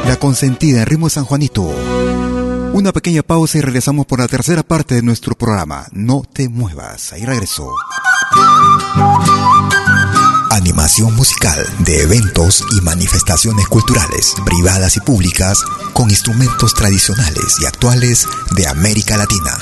[0.06, 1.64] La Consentida en ritmo San Juanito.
[2.74, 5.88] Una pequeña pausa y regresamos por la tercera parte de nuestro programa.
[5.94, 7.74] No te muevas, ahí regreso.
[10.52, 15.60] Animación musical de eventos y manifestaciones culturales, privadas y públicas,
[15.94, 19.58] con instrumentos tradicionales y actuales de América Latina.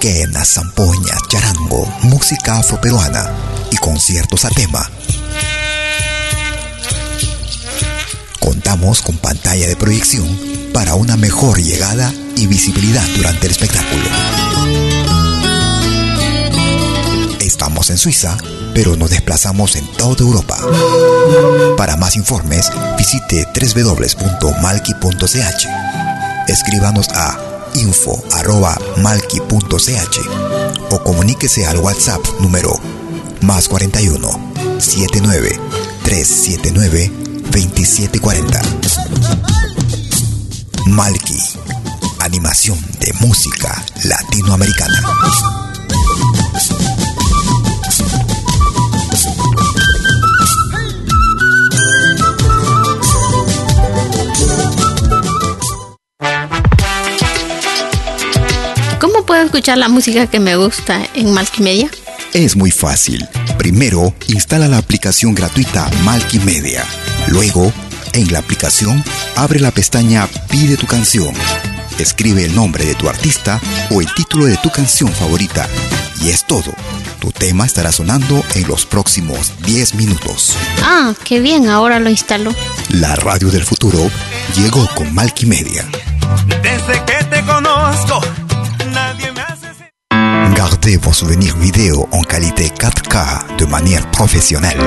[0.00, 3.30] Quenas, zampoña, charango, música afroperuana
[3.70, 4.88] y conciertos a tema.
[8.40, 10.26] Contamos con pantalla de proyección
[10.72, 14.04] para una mejor llegada y visibilidad durante el espectáculo.
[17.40, 18.36] Estamos en Suiza,
[18.74, 20.58] pero nos desplazamos en toda Europa.
[21.76, 24.88] Para más informes, visite www.malki.ch.
[26.48, 27.38] Escríbanos a
[27.74, 28.20] info.malki.ch
[30.90, 32.72] o comuníquese al WhatsApp número
[33.42, 35.60] más 41 79
[36.02, 38.60] 379 2740.
[40.86, 41.38] Malki,
[42.20, 45.02] animación de música latinoamericana.
[59.00, 61.90] ¿Cómo puedo escuchar la música que me gusta en Malkimedia?
[62.32, 63.28] Es muy fácil.
[63.58, 66.86] Primero, instala la aplicación gratuita Malkimedia.
[67.30, 67.72] Luego,
[68.12, 69.02] en la aplicación,
[69.36, 71.32] abre la pestaña Pide tu canción.
[71.98, 73.60] Escribe el nombre de tu artista
[73.90, 75.68] o el título de tu canción favorita.
[76.20, 76.72] Y es todo.
[77.20, 80.56] Tu tema estará sonando en los próximos 10 minutos.
[80.82, 82.52] Ah, qué bien, ahora lo instalo.
[82.88, 84.10] La radio del futuro
[84.56, 85.86] llegó con Malkimedia.
[86.62, 88.20] Desde que te conozco,
[90.82, 94.80] Vos souvenirs vidéo en qualité 4K de manière professionnelle.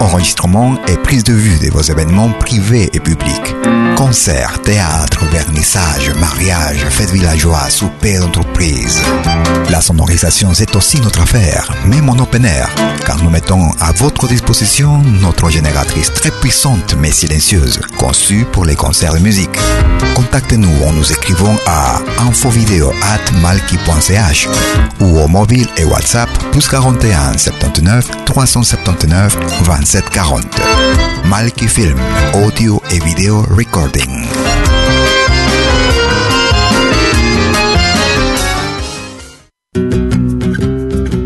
[0.00, 3.54] Enregistrement et prise de vue de vos événements privés et publics.
[3.96, 9.02] Concerts, théâtre, vernissage, mariage, fêtes villageois, souper d'entreprise.
[9.70, 12.68] La sonorisation, c'est aussi notre affaire, même en open air,
[13.04, 18.74] car nous mettons à votre disposition notre génératrice très puissante mais silencieuse, conçue pour les
[18.74, 19.58] concerts de musique.
[20.14, 24.48] Contactez-nous en nous écrivant à infovideo@malki.ch
[25.00, 30.48] ou au mobile et WhatsApp plus 41 79 379 27 40.
[31.24, 31.98] Malki Film,
[32.34, 34.26] audio et vidéo recording.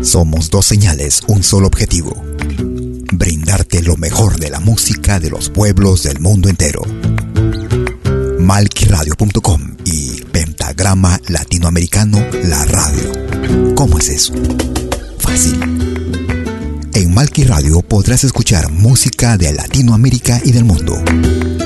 [0.03, 2.21] Somos dos señales, un solo objetivo.
[3.13, 6.81] Brindarte lo mejor de la música de los pueblos del mundo entero.
[8.39, 10.20] Malquiradio.com y
[10.71, 13.75] Pentagrama Latinoamericano La Radio.
[13.75, 14.33] ¿Cómo es eso?
[15.19, 15.59] Fácil.
[16.93, 20.97] En Malki Radio podrás escuchar música de Latinoamérica y del mundo.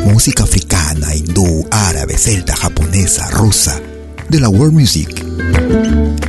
[0.06, 3.80] Música africana, hindú, árabe, celta, japonesa, rusa,
[4.28, 5.24] de la world music.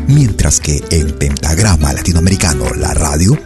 [0.07, 3.39] Mientras que en Pentagrama Latinoamericano La Radio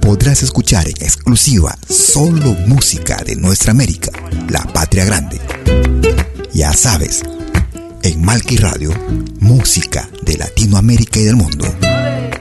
[0.00, 4.12] podrás escuchar en exclusiva solo música de nuestra América,
[4.48, 5.40] la patria grande.
[6.54, 7.22] Ya sabes,
[8.02, 8.92] en Malki Radio,
[9.40, 11.64] música de Latinoamérica y del mundo.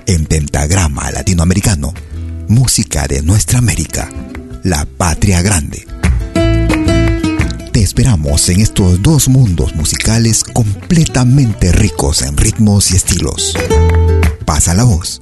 [0.06, 1.94] En Pentagrama Latinoamericano,
[2.48, 4.10] música de nuestra América,
[4.64, 5.86] la patria grande.
[7.72, 13.54] Te esperamos en estos dos mundos musicales completamente ricos en ritmos y estilos.
[14.46, 15.22] Pasa la voz.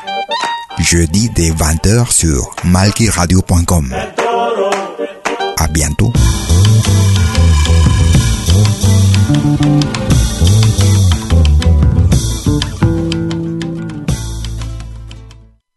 [0.81, 3.95] Jeudi dès 20h sur malkiradio.com.
[5.57, 6.11] À bientôt.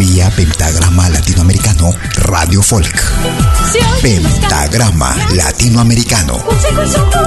[0.00, 3.02] Vía Pentagrama Latinoamericano Radio Folk.
[4.00, 6.42] Pentagrama Latinoamericano.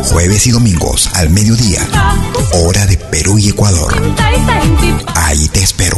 [0.05, 1.87] Jueves y domingos al mediodía.
[2.53, 3.93] Hora de Perú y Ecuador.
[5.13, 5.97] Ahí te espero.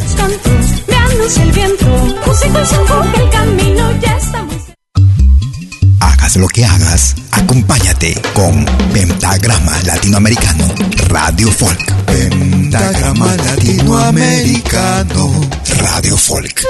[6.35, 10.65] Lo que hagas, acompáñate con Pentagrama Latinoamericano
[11.07, 11.93] Radio Folk.
[12.05, 15.31] Pentagrama Latinoamericano
[15.77, 16.61] Radio Folk.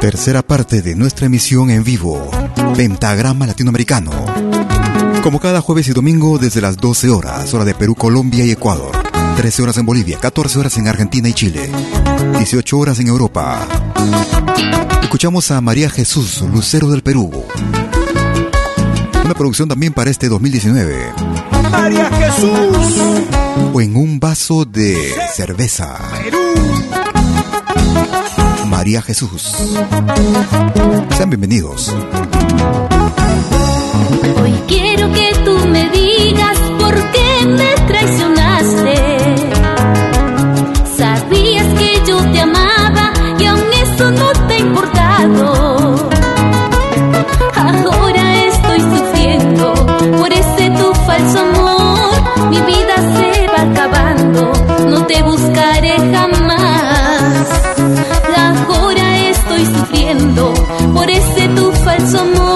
[0.00, 2.30] Tercera parte de nuestra emisión en vivo,
[2.76, 4.12] Pentagrama Latinoamericano.
[5.24, 9.07] Como cada jueves y domingo desde las 12 horas, hora de Perú, Colombia y Ecuador.
[9.38, 11.70] 13 horas en Bolivia, 14 horas en Argentina y Chile,
[12.38, 13.68] 18 horas en Europa.
[15.00, 17.30] Escuchamos a María Jesús, Lucero del Perú.
[19.24, 21.12] Una producción también para este 2019.
[21.70, 23.00] María Jesús.
[23.72, 24.96] O en un vaso de
[25.32, 25.96] cerveza.
[28.66, 29.54] María Jesús.
[31.16, 31.94] Sean bienvenidos.
[34.42, 38.97] Hoy quiero que tú me digas por qué me traicionaste.
[62.10, 62.47] Tu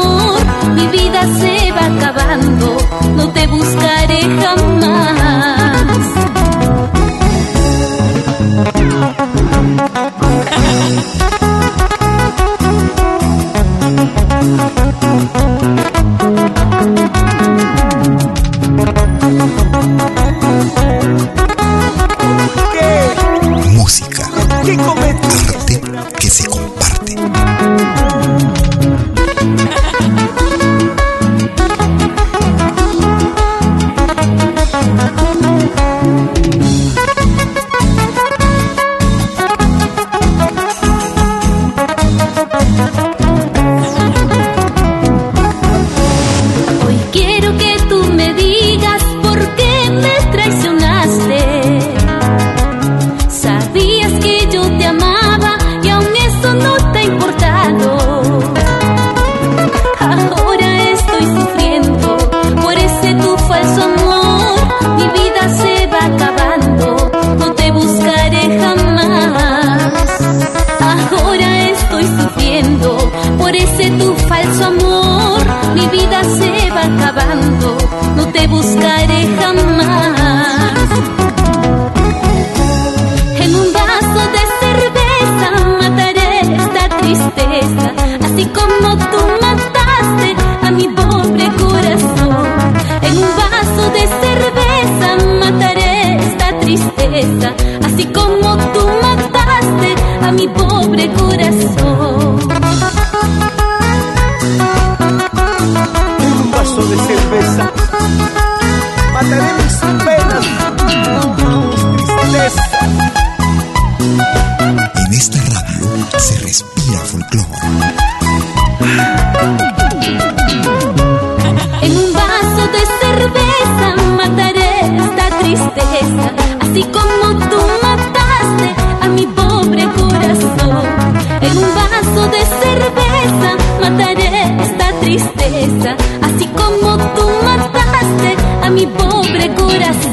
[137.14, 140.11] tú mataste a mi pobre corazón.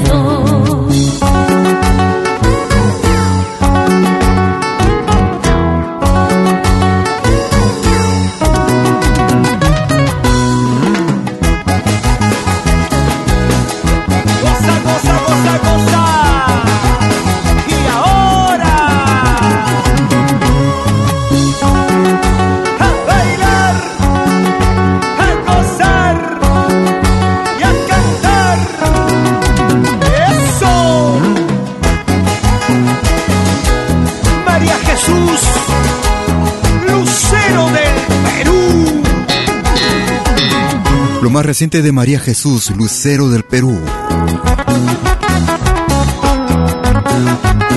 [41.60, 43.78] Reciente de María Jesús, Lucero del Perú.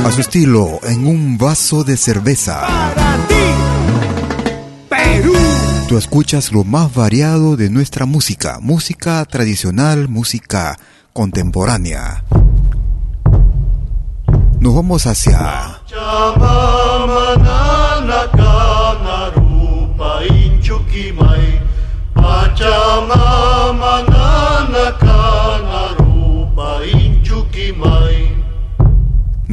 [0.05, 2.65] A su estilo, en un vaso de cerveza.
[4.89, 5.35] Perú.
[5.89, 10.79] Tú escuchas lo más variado de nuestra música, música tradicional, música
[11.13, 12.23] contemporánea.
[14.61, 15.81] Nos vamos hacia...
[22.61, 23.52] Nos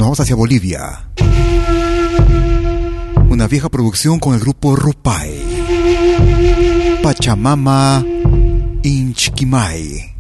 [0.09, 1.11] vamos hacia Bolivia.
[3.29, 5.39] Una vieja producción con el grupo Rupai.
[7.03, 8.03] Pachamama
[8.81, 10.15] Inchikimai.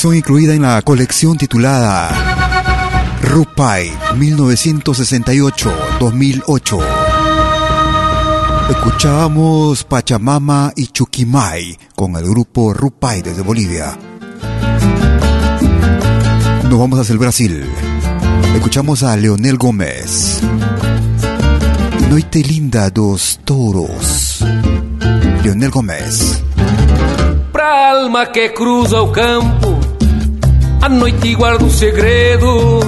[0.00, 0.16] Rupai.
[0.16, 2.08] incluida en la colección titulada
[3.20, 6.78] Rupai 1968-2008.
[8.70, 13.98] Escuchábamos Pachamama y Chuquimay con el grupo Rupai desde Bolivia.
[16.68, 17.64] Nos vamos hacia el Brasil.
[18.54, 20.40] Escuchamos a Leonel Gómez.
[22.08, 24.44] Noite linda dos touros.
[25.42, 26.44] Leonel Gómez.
[27.52, 29.77] Pra alma que cruza o campo
[30.80, 32.80] A noite guarda um segredo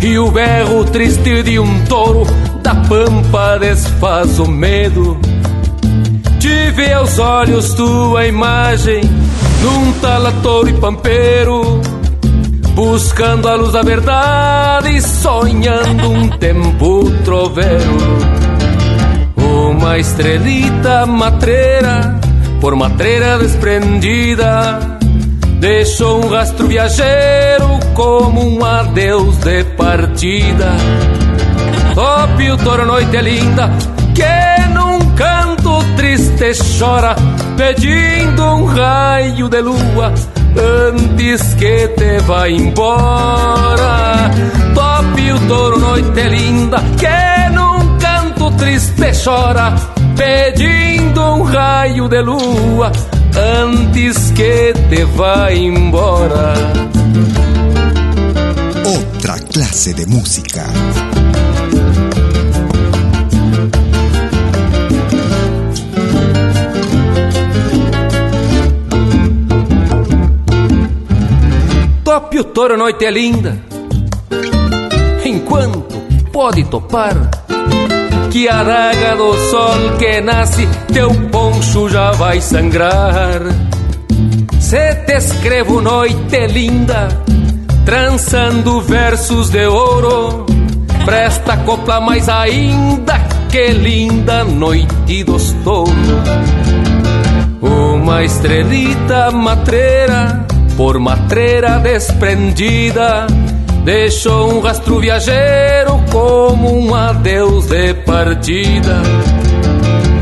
[0.00, 2.26] E o berro triste de um touro
[2.62, 5.18] Da pampa desfaz o medo
[6.74, 9.02] ver aos olhos tua imagem
[9.62, 11.80] num talatório e pampeiro,
[12.74, 17.96] buscando a luz da verdade e sonhando um tempo troveiro.
[19.36, 22.18] Uma estrelita matreira,
[22.60, 24.93] por matreira desprendida,
[25.64, 30.72] deixou um rastro viajeiro como um adeus de partida.
[31.94, 33.70] Tope o toro, noite é linda,
[34.14, 37.16] que num canto triste chora,
[37.56, 40.12] pedindo um raio de lua
[40.54, 44.30] antes que te vá embora.
[44.74, 49.74] Tope o touro, noite é linda, que num canto triste chora,
[50.14, 52.92] pedindo um raio de lua
[53.36, 56.54] antes que te vá embora.
[58.84, 60.66] Otra clase de música.
[72.04, 73.58] Tope o touro, noite é linda.
[75.24, 75.94] Enquanto
[76.32, 77.43] pode topar
[78.34, 83.40] que a daga do sol que nasce, teu poncho já vai sangrar.
[84.58, 87.06] Se te escrevo noite linda,
[87.84, 90.46] trançando versos de ouro,
[91.04, 93.20] presta copla mais ainda
[93.52, 95.94] que linda noite dos touros.
[97.60, 100.44] Uma estrelita matreira,
[100.76, 103.28] por matreira desprendida,
[103.84, 109.02] deixou um rastro viajeiro como um adeus de partida.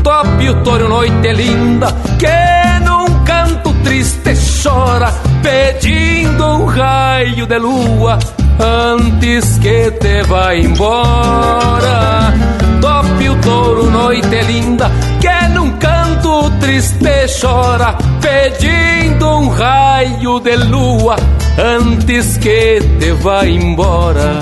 [0.03, 1.87] Tope o touro, noite linda,
[2.19, 8.19] que num canto triste chora, pedindo um raio de lua
[8.59, 12.33] antes que te vá embora.
[12.81, 14.91] Tope o touro, noite linda,
[15.21, 21.17] que num canto triste chora, pedindo um raio de lua
[21.57, 24.39] antes que te vá embora.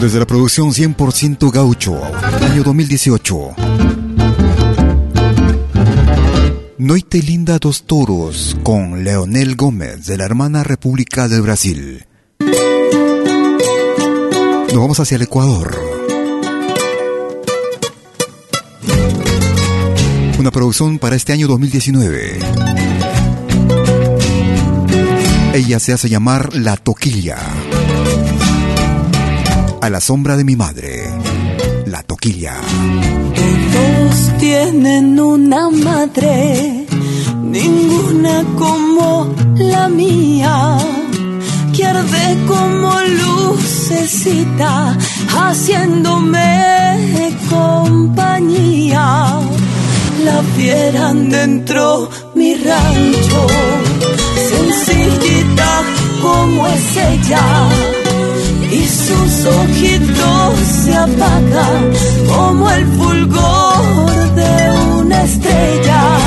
[0.00, 2.00] Desde la producción 100% Gaucho,
[2.50, 3.54] año 2018.
[6.78, 12.04] Noite Linda dos Toros con Leonel Gómez de la hermana República del Brasil.
[14.72, 15.91] Nos vamos hacia el Ecuador.
[20.42, 22.40] Una producción para este año 2019.
[25.54, 27.38] Ella se hace llamar La Toquilla.
[29.80, 31.04] A la sombra de mi madre.
[31.86, 32.56] La Toquilla.
[33.72, 36.88] Todos tienen una madre,
[37.44, 40.76] ninguna como la mía,
[41.72, 44.98] que arde como lucecita,
[45.28, 49.51] haciéndome compañía.
[50.24, 53.46] La vieran dentro mi rancho,
[54.50, 55.82] sencillita
[56.22, 57.68] como es ella
[58.70, 61.92] y sus ojitos se apagan
[62.28, 64.70] como el fulgor de
[65.00, 66.21] una estrella.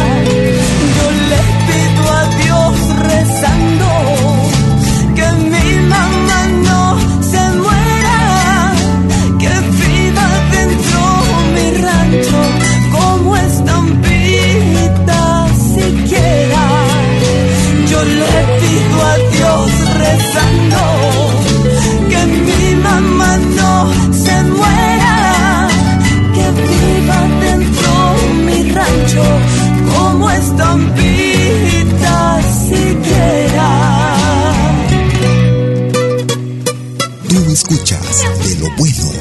[38.44, 39.12] De lo bueno,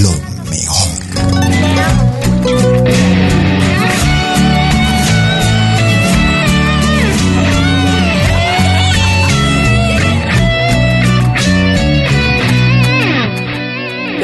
[0.00, 0.12] lo
[0.50, 0.94] mejor.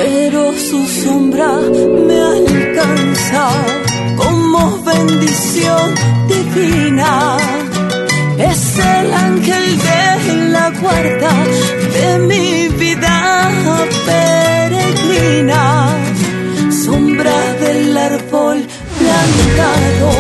[0.03, 1.59] pero su sombra
[2.07, 3.51] me alcanza
[4.17, 5.95] como bendición
[6.29, 7.60] divina.
[8.51, 11.33] Es el ángel de la guarda
[11.97, 13.49] de mi vida
[14.07, 15.63] peregrina,
[16.85, 18.59] sombra del árbol
[18.99, 20.11] plantado.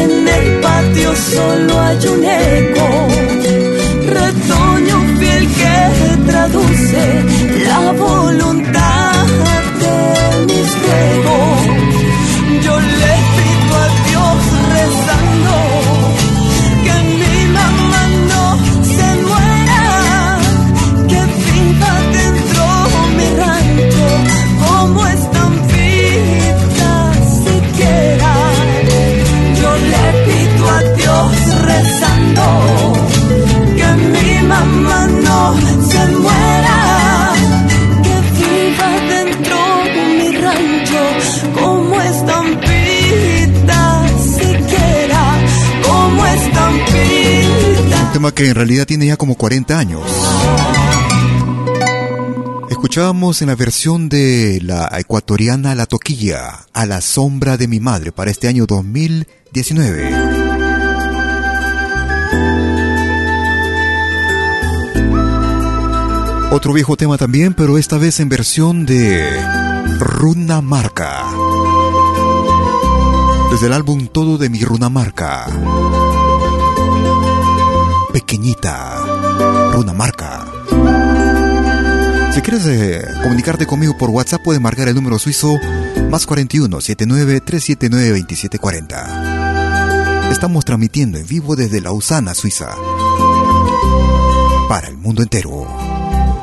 [0.00, 2.88] En el patio solo hay un eco,
[4.16, 7.02] retoño fiel que traduce
[7.68, 8.97] la voluntad
[35.56, 37.34] se muera.
[38.02, 39.58] Que viva dentro
[39.94, 41.02] de mi rancho
[41.60, 43.80] como estampita,
[44.36, 45.22] siquiera
[45.86, 47.96] como estampita.
[48.06, 50.02] Un tema que en realidad tiene ya como 40 años.
[52.70, 58.12] Escuchábamos en la versión de la ecuatoriana La Toquilla, A la sombra de mi madre,
[58.12, 60.37] para este año 2019.
[66.58, 69.30] Otro viejo tema también, pero esta vez en versión de
[70.00, 71.24] Runa Marca.
[73.52, 75.46] Desde el álbum Todo de mi Runa Marca.
[78.12, 79.04] Pequeñita.
[79.72, 80.46] Runa Marca.
[82.34, 85.56] Si quieres eh, comunicarte conmigo por WhatsApp, puedes marcar el número suizo
[86.10, 90.32] más 41 79 379 2740.
[90.32, 92.74] Estamos transmitiendo en vivo desde Lausana, Suiza.
[94.68, 95.87] Para el mundo entero.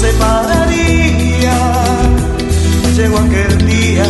[0.00, 1.58] separaría.
[2.96, 4.06] Llegó aquel día,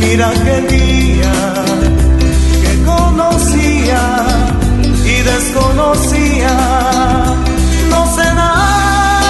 [0.00, 1.34] mira aquel día
[2.62, 4.02] que conocía
[5.12, 6.54] y desconocía.
[7.92, 9.28] No sé nada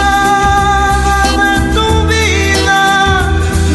[1.42, 2.80] de tu vida,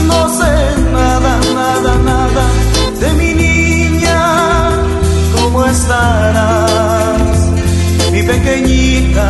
[0.08, 0.54] no sé
[0.92, 2.44] nada, nada, nada
[3.02, 4.20] de mi niña.
[5.36, 7.38] ¿Cómo estarás,
[8.12, 9.30] mi pequeñita?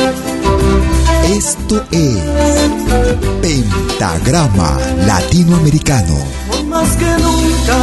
[1.31, 2.17] Esto es
[3.41, 4.77] Pentagrama
[5.07, 6.17] Latinoamericano.
[6.51, 7.79] Hoy más que nunca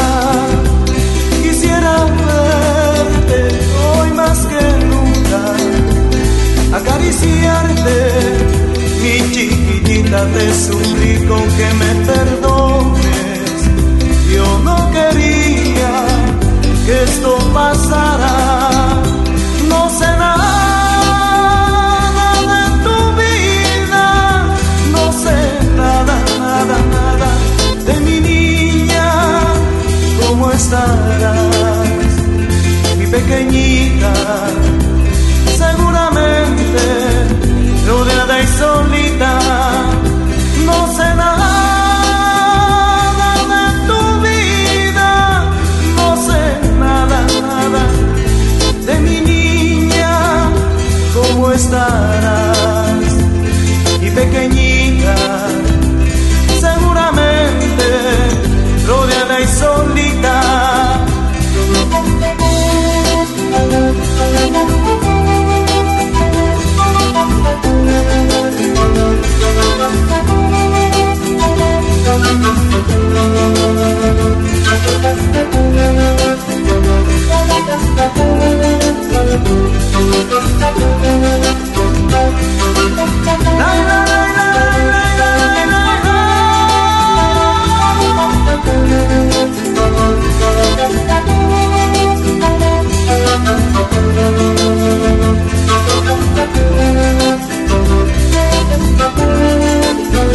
[1.43, 3.41] quisiera verte,
[3.97, 5.41] hoy más que nunca
[6.77, 7.97] acariciarte,
[9.03, 13.51] mi chiquitita te suplico que me perdones,
[14.31, 15.95] yo no quería
[16.85, 18.38] que esto pasara,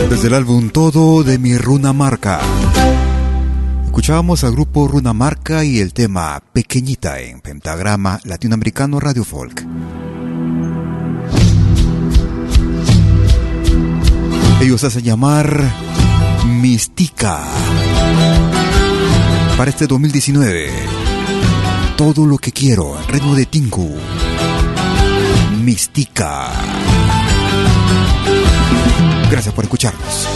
[0.10, 2.40] Desde el álbum Todo de mi Runa Marca.
[3.84, 9.73] Escuchábamos al grupo Runa Marca y el tema Pequeñita en Pentagrama Latinoamericano Radio Folk.
[14.64, 15.62] Ellos hacen llamar
[16.46, 17.42] Mística.
[19.58, 20.72] Para este 2019,
[21.98, 23.94] todo lo que quiero, ritmo de Tinku.
[25.62, 26.50] Mística.
[29.30, 30.30] Gracias por escucharnos.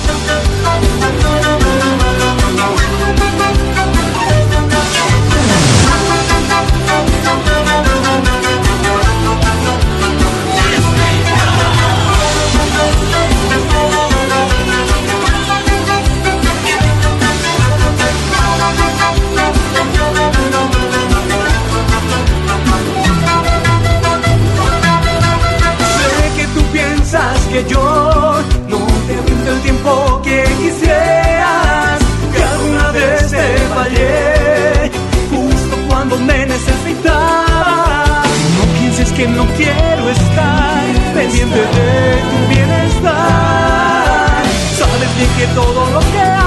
[36.27, 38.27] Me necesitabas.
[38.57, 40.83] No pienses que no quiero estar
[41.13, 44.43] pendiente de tu bienestar.
[44.77, 46.46] Sabes bien que todo lo que hago,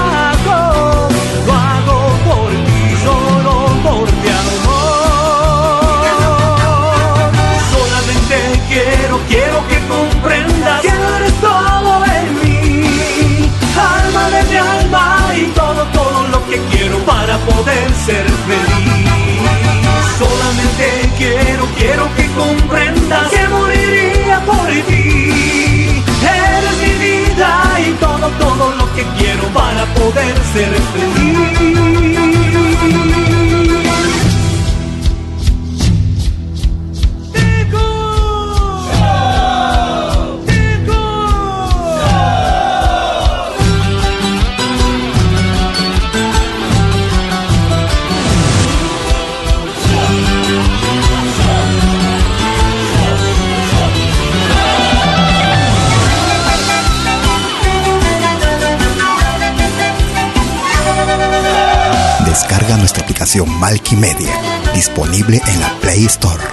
[63.31, 64.33] aplicación Media,
[64.73, 66.43] disponible en la Play Store.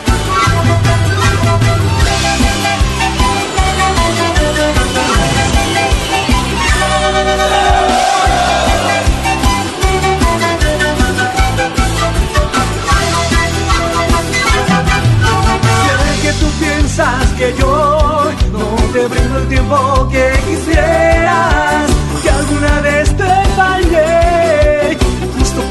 [15.85, 21.88] Sé que tú piensas que yo no te brindo el tiempo que quisieras,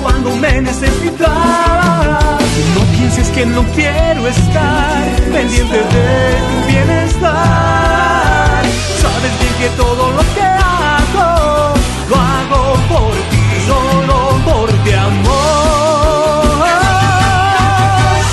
[0.01, 2.25] cuando me necesitabas.
[2.75, 8.63] No pienses que no quiero estar pendiente de tu bienestar.
[9.01, 11.73] Sabes bien que todo lo que hago,
[12.09, 14.15] lo hago por ti, solo
[14.45, 16.57] por ti amor.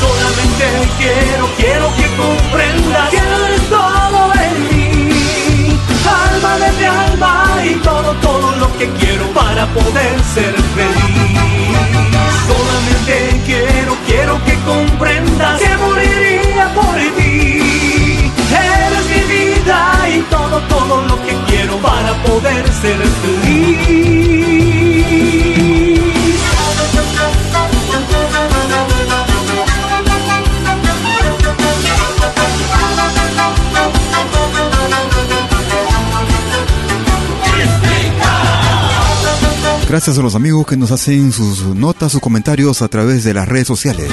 [0.00, 0.64] Solamente
[0.98, 7.32] quiero, quiero que comprendas que eres todo en mí, alma de mi alma
[7.64, 11.23] y todo, todo lo que quiero para poder ser feliz.
[14.64, 18.32] Comprendas que moriría por ti.
[18.50, 24.63] Eres mi vida y todo, todo lo que quiero para poder ser feliz.
[39.94, 43.46] Gracias a los amigos que nos hacen sus notas, sus comentarios a través de las
[43.46, 44.10] redes sociales.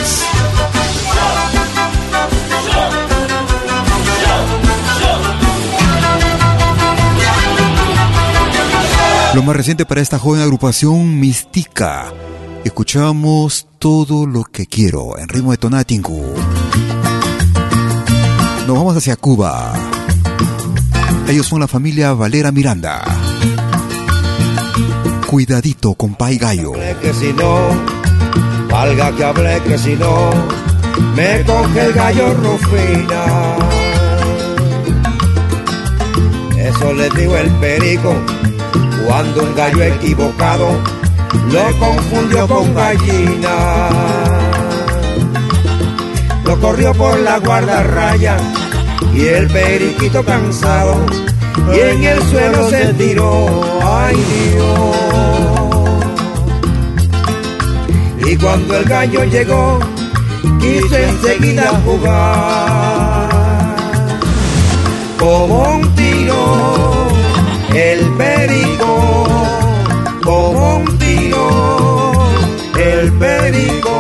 [9.34, 12.14] Lo más reciente para esta joven agrupación Mística.
[12.64, 16.36] Escuchamos todo lo que quiero en ritmo de Tonatingu.
[18.68, 19.74] Nos vamos hacia Cuba.
[21.28, 23.21] Ellos son la familia Valera Miranda.
[25.32, 26.74] Cuidadito con Pai Gallo.
[26.74, 27.58] que si no,
[28.70, 30.30] valga que hablé que si no,
[31.16, 33.56] me coge el gallo Rufina.
[36.58, 38.14] Eso le digo el perico,
[39.08, 40.68] cuando un gallo equivocado
[41.50, 43.90] lo confundió con gallina.
[46.44, 48.36] Lo corrió por la guardarraya
[49.16, 50.98] y el periquito cansado
[51.74, 53.46] y en el suelo se tiró,
[53.92, 54.96] ay Dios.
[58.26, 59.80] Y cuando el gallo llegó,
[60.60, 63.30] quiso enseguida jugar.
[65.20, 67.08] Como un tiro,
[67.76, 69.28] el perico,
[70.24, 72.12] como un tiro,
[72.80, 74.00] el perico,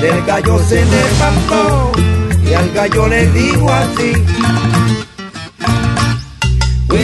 [0.00, 1.92] del gallo se levantó
[2.48, 4.12] y al gallo le dijo así.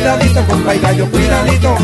[0.05, 1.75] Cuidadito, compa y gallo, cuidadito,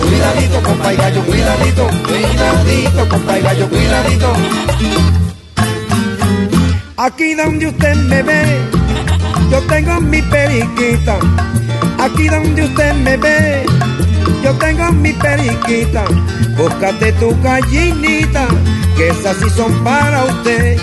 [0.00, 4.32] cuidadito, compa y gallo, cuidadito, cuidadito, compa y gallo, cuidadito.
[6.96, 8.58] Aquí donde usted me ve,
[9.52, 11.16] yo tengo mi periquita.
[12.00, 13.64] Aquí donde usted me ve,
[14.42, 16.04] yo tengo mi periquita.
[16.56, 18.48] Búscate tu gallinita,
[18.96, 20.76] que esas sí son para usted.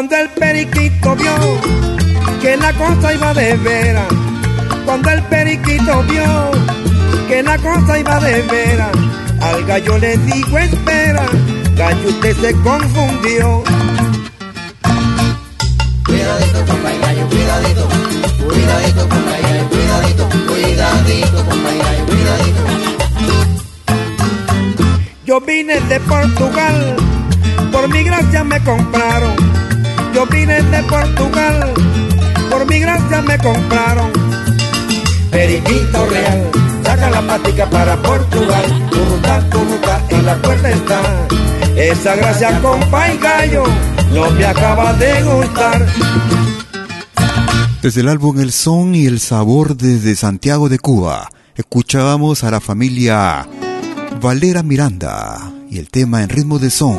[0.00, 1.34] Cuando el periquito vio
[2.40, 4.06] que la cosa iba de veras,
[4.86, 6.50] cuando el periquito vio
[7.28, 8.88] que la cosa iba de veras,
[9.42, 11.26] al gallo le dijo espera,
[11.76, 13.62] gallo usted se confundió.
[16.06, 17.88] Cuidadito, compa y gallo, cuidadito,
[18.48, 22.62] cuidadito, compa y gallo, cuidadito, cuidadito, compa y gallo, cuidadito.
[25.26, 26.96] Yo vine de Portugal,
[27.70, 29.50] por mi gracia me compraron.
[30.14, 31.72] Yo vine de Portugal,
[32.50, 34.10] por mi gracia me compraron.
[35.30, 36.50] Periquito real,
[36.84, 38.88] saca la patica para Portugal.
[38.90, 41.00] Turruta, turruta, en la puerta está.
[41.76, 43.64] Esa gracia, compa y gallo,
[44.12, 45.86] no me acaba de gustar.
[47.82, 52.60] Desde el álbum El Son y el Sabor desde Santiago de Cuba, escuchábamos a la
[52.60, 53.48] familia
[54.20, 56.98] Valera Miranda y el tema en ritmo de son,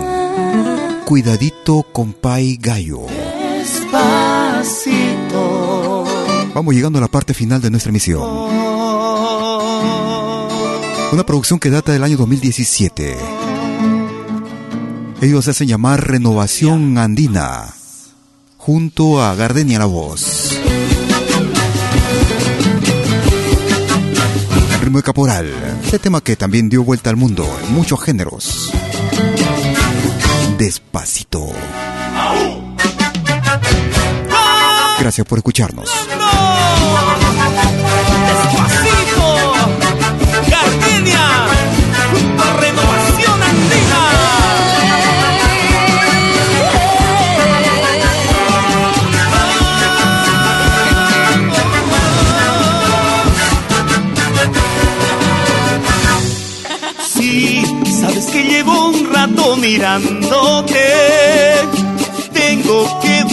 [1.05, 3.01] Cuidadito compay gallo.
[3.57, 4.91] Despacito.
[6.53, 8.21] Vamos llegando a la parte final de nuestra emisión.
[11.11, 13.17] Una producción que data del año 2017.
[15.21, 17.73] Ellos se hacen llamar Renovación Andina,
[18.57, 20.57] junto a Gardenia La Voz.
[24.73, 25.53] El ritmo de Caporal,
[25.83, 28.71] este tema que también dio vuelta al mundo en muchos géneros.
[30.61, 31.41] Despacito.
[34.99, 35.89] Gracias por escucharnos.
[38.27, 39.11] Despacito,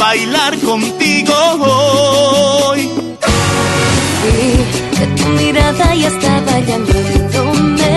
[0.09, 2.81] bailar contigo hoy.
[4.21, 4.39] Sí,
[4.99, 7.95] de tu mirada ya estaba llamándome.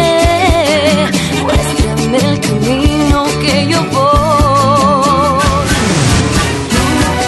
[1.41, 5.39] Muéstrame el camino que yo voy.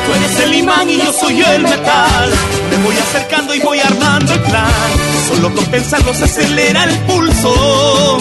[0.03, 2.29] Tú eres el imán y yo soy el metal.
[2.69, 4.89] Me voy acercando y voy armando el plan.
[5.29, 8.17] Solo con pensarlo se acelera el pulso.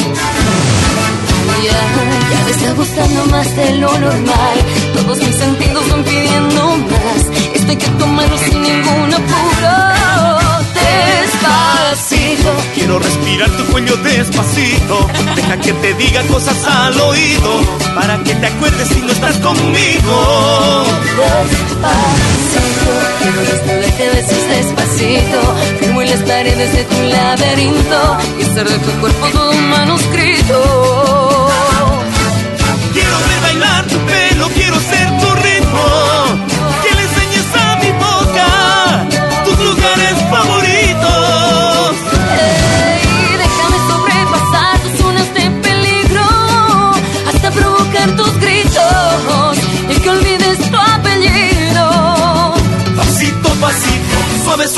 [1.60, 1.80] Ya,
[2.30, 4.56] ya me está gustando más de lo normal.
[4.94, 7.20] Todos mis sentidos van pidiendo más.
[7.54, 9.74] Esto hay que tomarlo sin ningún apuro.
[10.74, 12.50] Despacito.
[12.74, 15.08] Quiero respirar tu cuello despacito.
[15.36, 17.60] Deja que te diga cosas al oído.
[17.94, 20.84] Para que te acuerdes si no estás conmigo.
[21.16, 22.92] Despacito.
[23.20, 25.40] Quiero desnudarte a besos despacito.
[25.80, 28.16] Firmo en las paredes de tu laberinto.
[28.40, 31.41] Y hacer de tu cuerpo todo un manuscrito.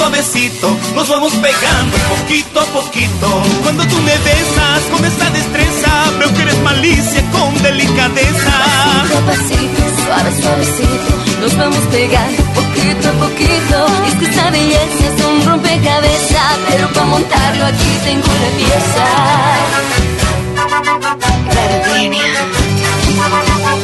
[0.04, 3.42] Suavecito, nos vamos pegando poquito a poquito.
[3.62, 8.52] Cuando tú me besas con esa destreza, veo que eres malicia con delicadeza.
[8.52, 13.86] Pasito a pasito, suave, suavecito, nos vamos pegando poquito a poquito.
[14.04, 19.06] Y es que esta belleza es un rompecabezas, pero para montarlo aquí tengo la pieza.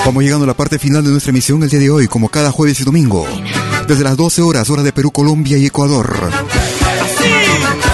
[0.05, 2.53] Vamos llegando a la parte final de nuestra emisión el día de hoy, como cada
[2.53, 3.27] jueves y domingo.
[3.91, 6.31] Desde las 12 horas, hora de Perú, Colombia y Ecuador.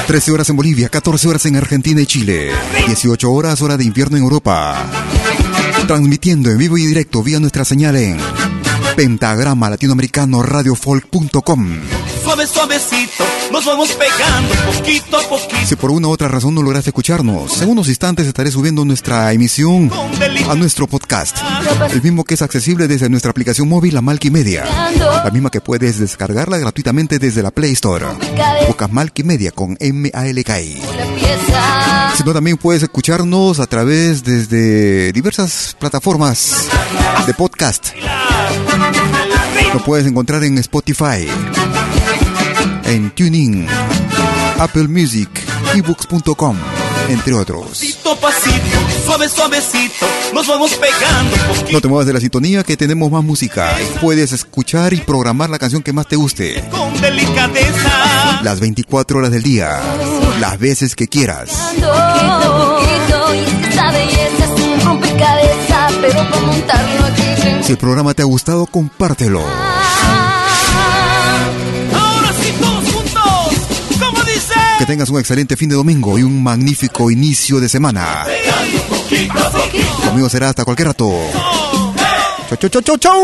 [0.07, 2.51] 13 horas en Bolivia, 14 horas en Argentina y Chile.
[2.87, 4.77] 18 horas, hora de invierno en Europa.
[5.87, 8.19] Transmitiendo en vivo y directo vía nuestra señal en
[8.95, 11.79] pentagrama latinoamericano radiofolk.com.
[15.65, 19.33] Si por una u otra razón no lograste escucharnos, en unos instantes estaré subiendo nuestra
[19.33, 19.91] emisión
[20.49, 21.39] a nuestro podcast.
[21.93, 24.65] El mismo que es accesible desde nuestra aplicación móvil, la Malkimedia.
[25.25, 28.07] La misma que puedes descargarla gratuitamente desde la Play Store.
[28.67, 30.83] Busca Malkimedia con M-A-L-K-I.
[31.15, 32.13] Pieza.
[32.17, 36.69] Sino también puedes escucharnos a través desde diversas plataformas
[37.27, 37.89] de podcast.
[39.73, 41.27] Lo puedes encontrar en Spotify,
[42.85, 43.67] en Tuning,
[44.59, 45.29] Apple Music,
[45.75, 46.57] ebooks.com,
[47.09, 47.69] entre otros.
[47.69, 51.73] Pasito, pasito, suave, suavecito, nos vamos pegando poquito.
[51.73, 53.77] No te muevas de la sintonía que tenemos más música.
[54.01, 56.65] Puedes escuchar y programar la canción que más te guste.
[56.71, 58.41] Con delicadeza.
[58.43, 59.79] Las 24 horas del día,
[60.41, 61.51] las veces que quieras.
[66.07, 69.41] Pero para montarlo aquí tengo Si el programa te ha gustado, compártelo.
[71.95, 73.23] Ahora sí todos juntos,
[73.99, 74.55] como dice.
[74.79, 78.25] Que tengas un excelente fin de domingo y un magnífico inicio de semana.
[80.05, 81.13] Conmigo será hasta cualquier rato.
[82.49, 83.21] Chau, chau, chau, chau, chau.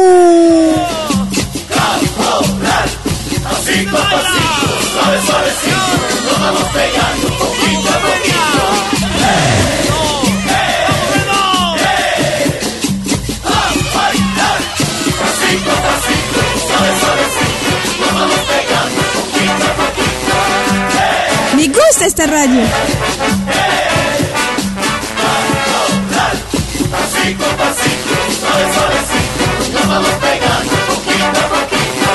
[3.42, 5.76] Pasito, pasito, suave, suavecito,
[6.26, 8.51] nos vamos pegando poquito a poquito.
[15.52, 20.34] Pasito, pasito, suave, suavecito, nos vamos pegando poquito a poquito.
[21.56, 22.62] Me gusta esta radio.
[26.90, 32.10] Pasito, pasito, suave, suavecito, nos vamos pegando poquito a poquito.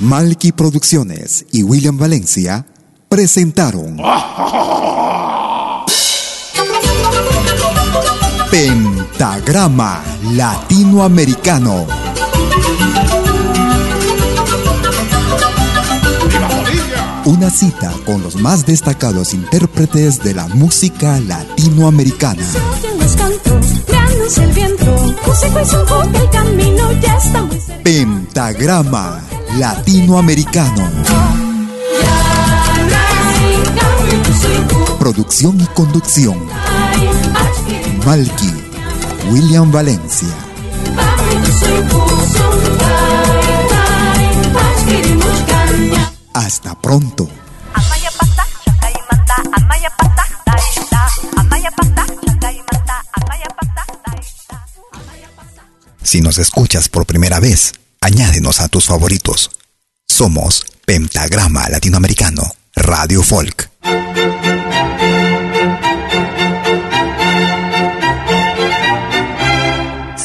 [0.00, 2.66] Malky Producciones y William Valencia
[3.08, 3.96] presentaron
[8.52, 10.04] Pentagrama
[10.34, 11.86] Latinoamericano.
[17.24, 22.42] Una cita con los más destacados intérpretes de la música latinoamericana.
[27.82, 29.22] Pentagrama
[29.56, 30.90] Latinoamericano.
[34.98, 36.71] Producción y conducción.
[38.04, 38.52] Malky,
[39.30, 40.28] William Valencia.
[46.34, 47.28] Hasta pronto.
[56.02, 59.50] Si nos escuchas por primera vez, añádenos a tus favoritos.
[60.06, 62.42] Somos Pentagrama Latinoamericano,
[62.74, 63.70] Radio Folk.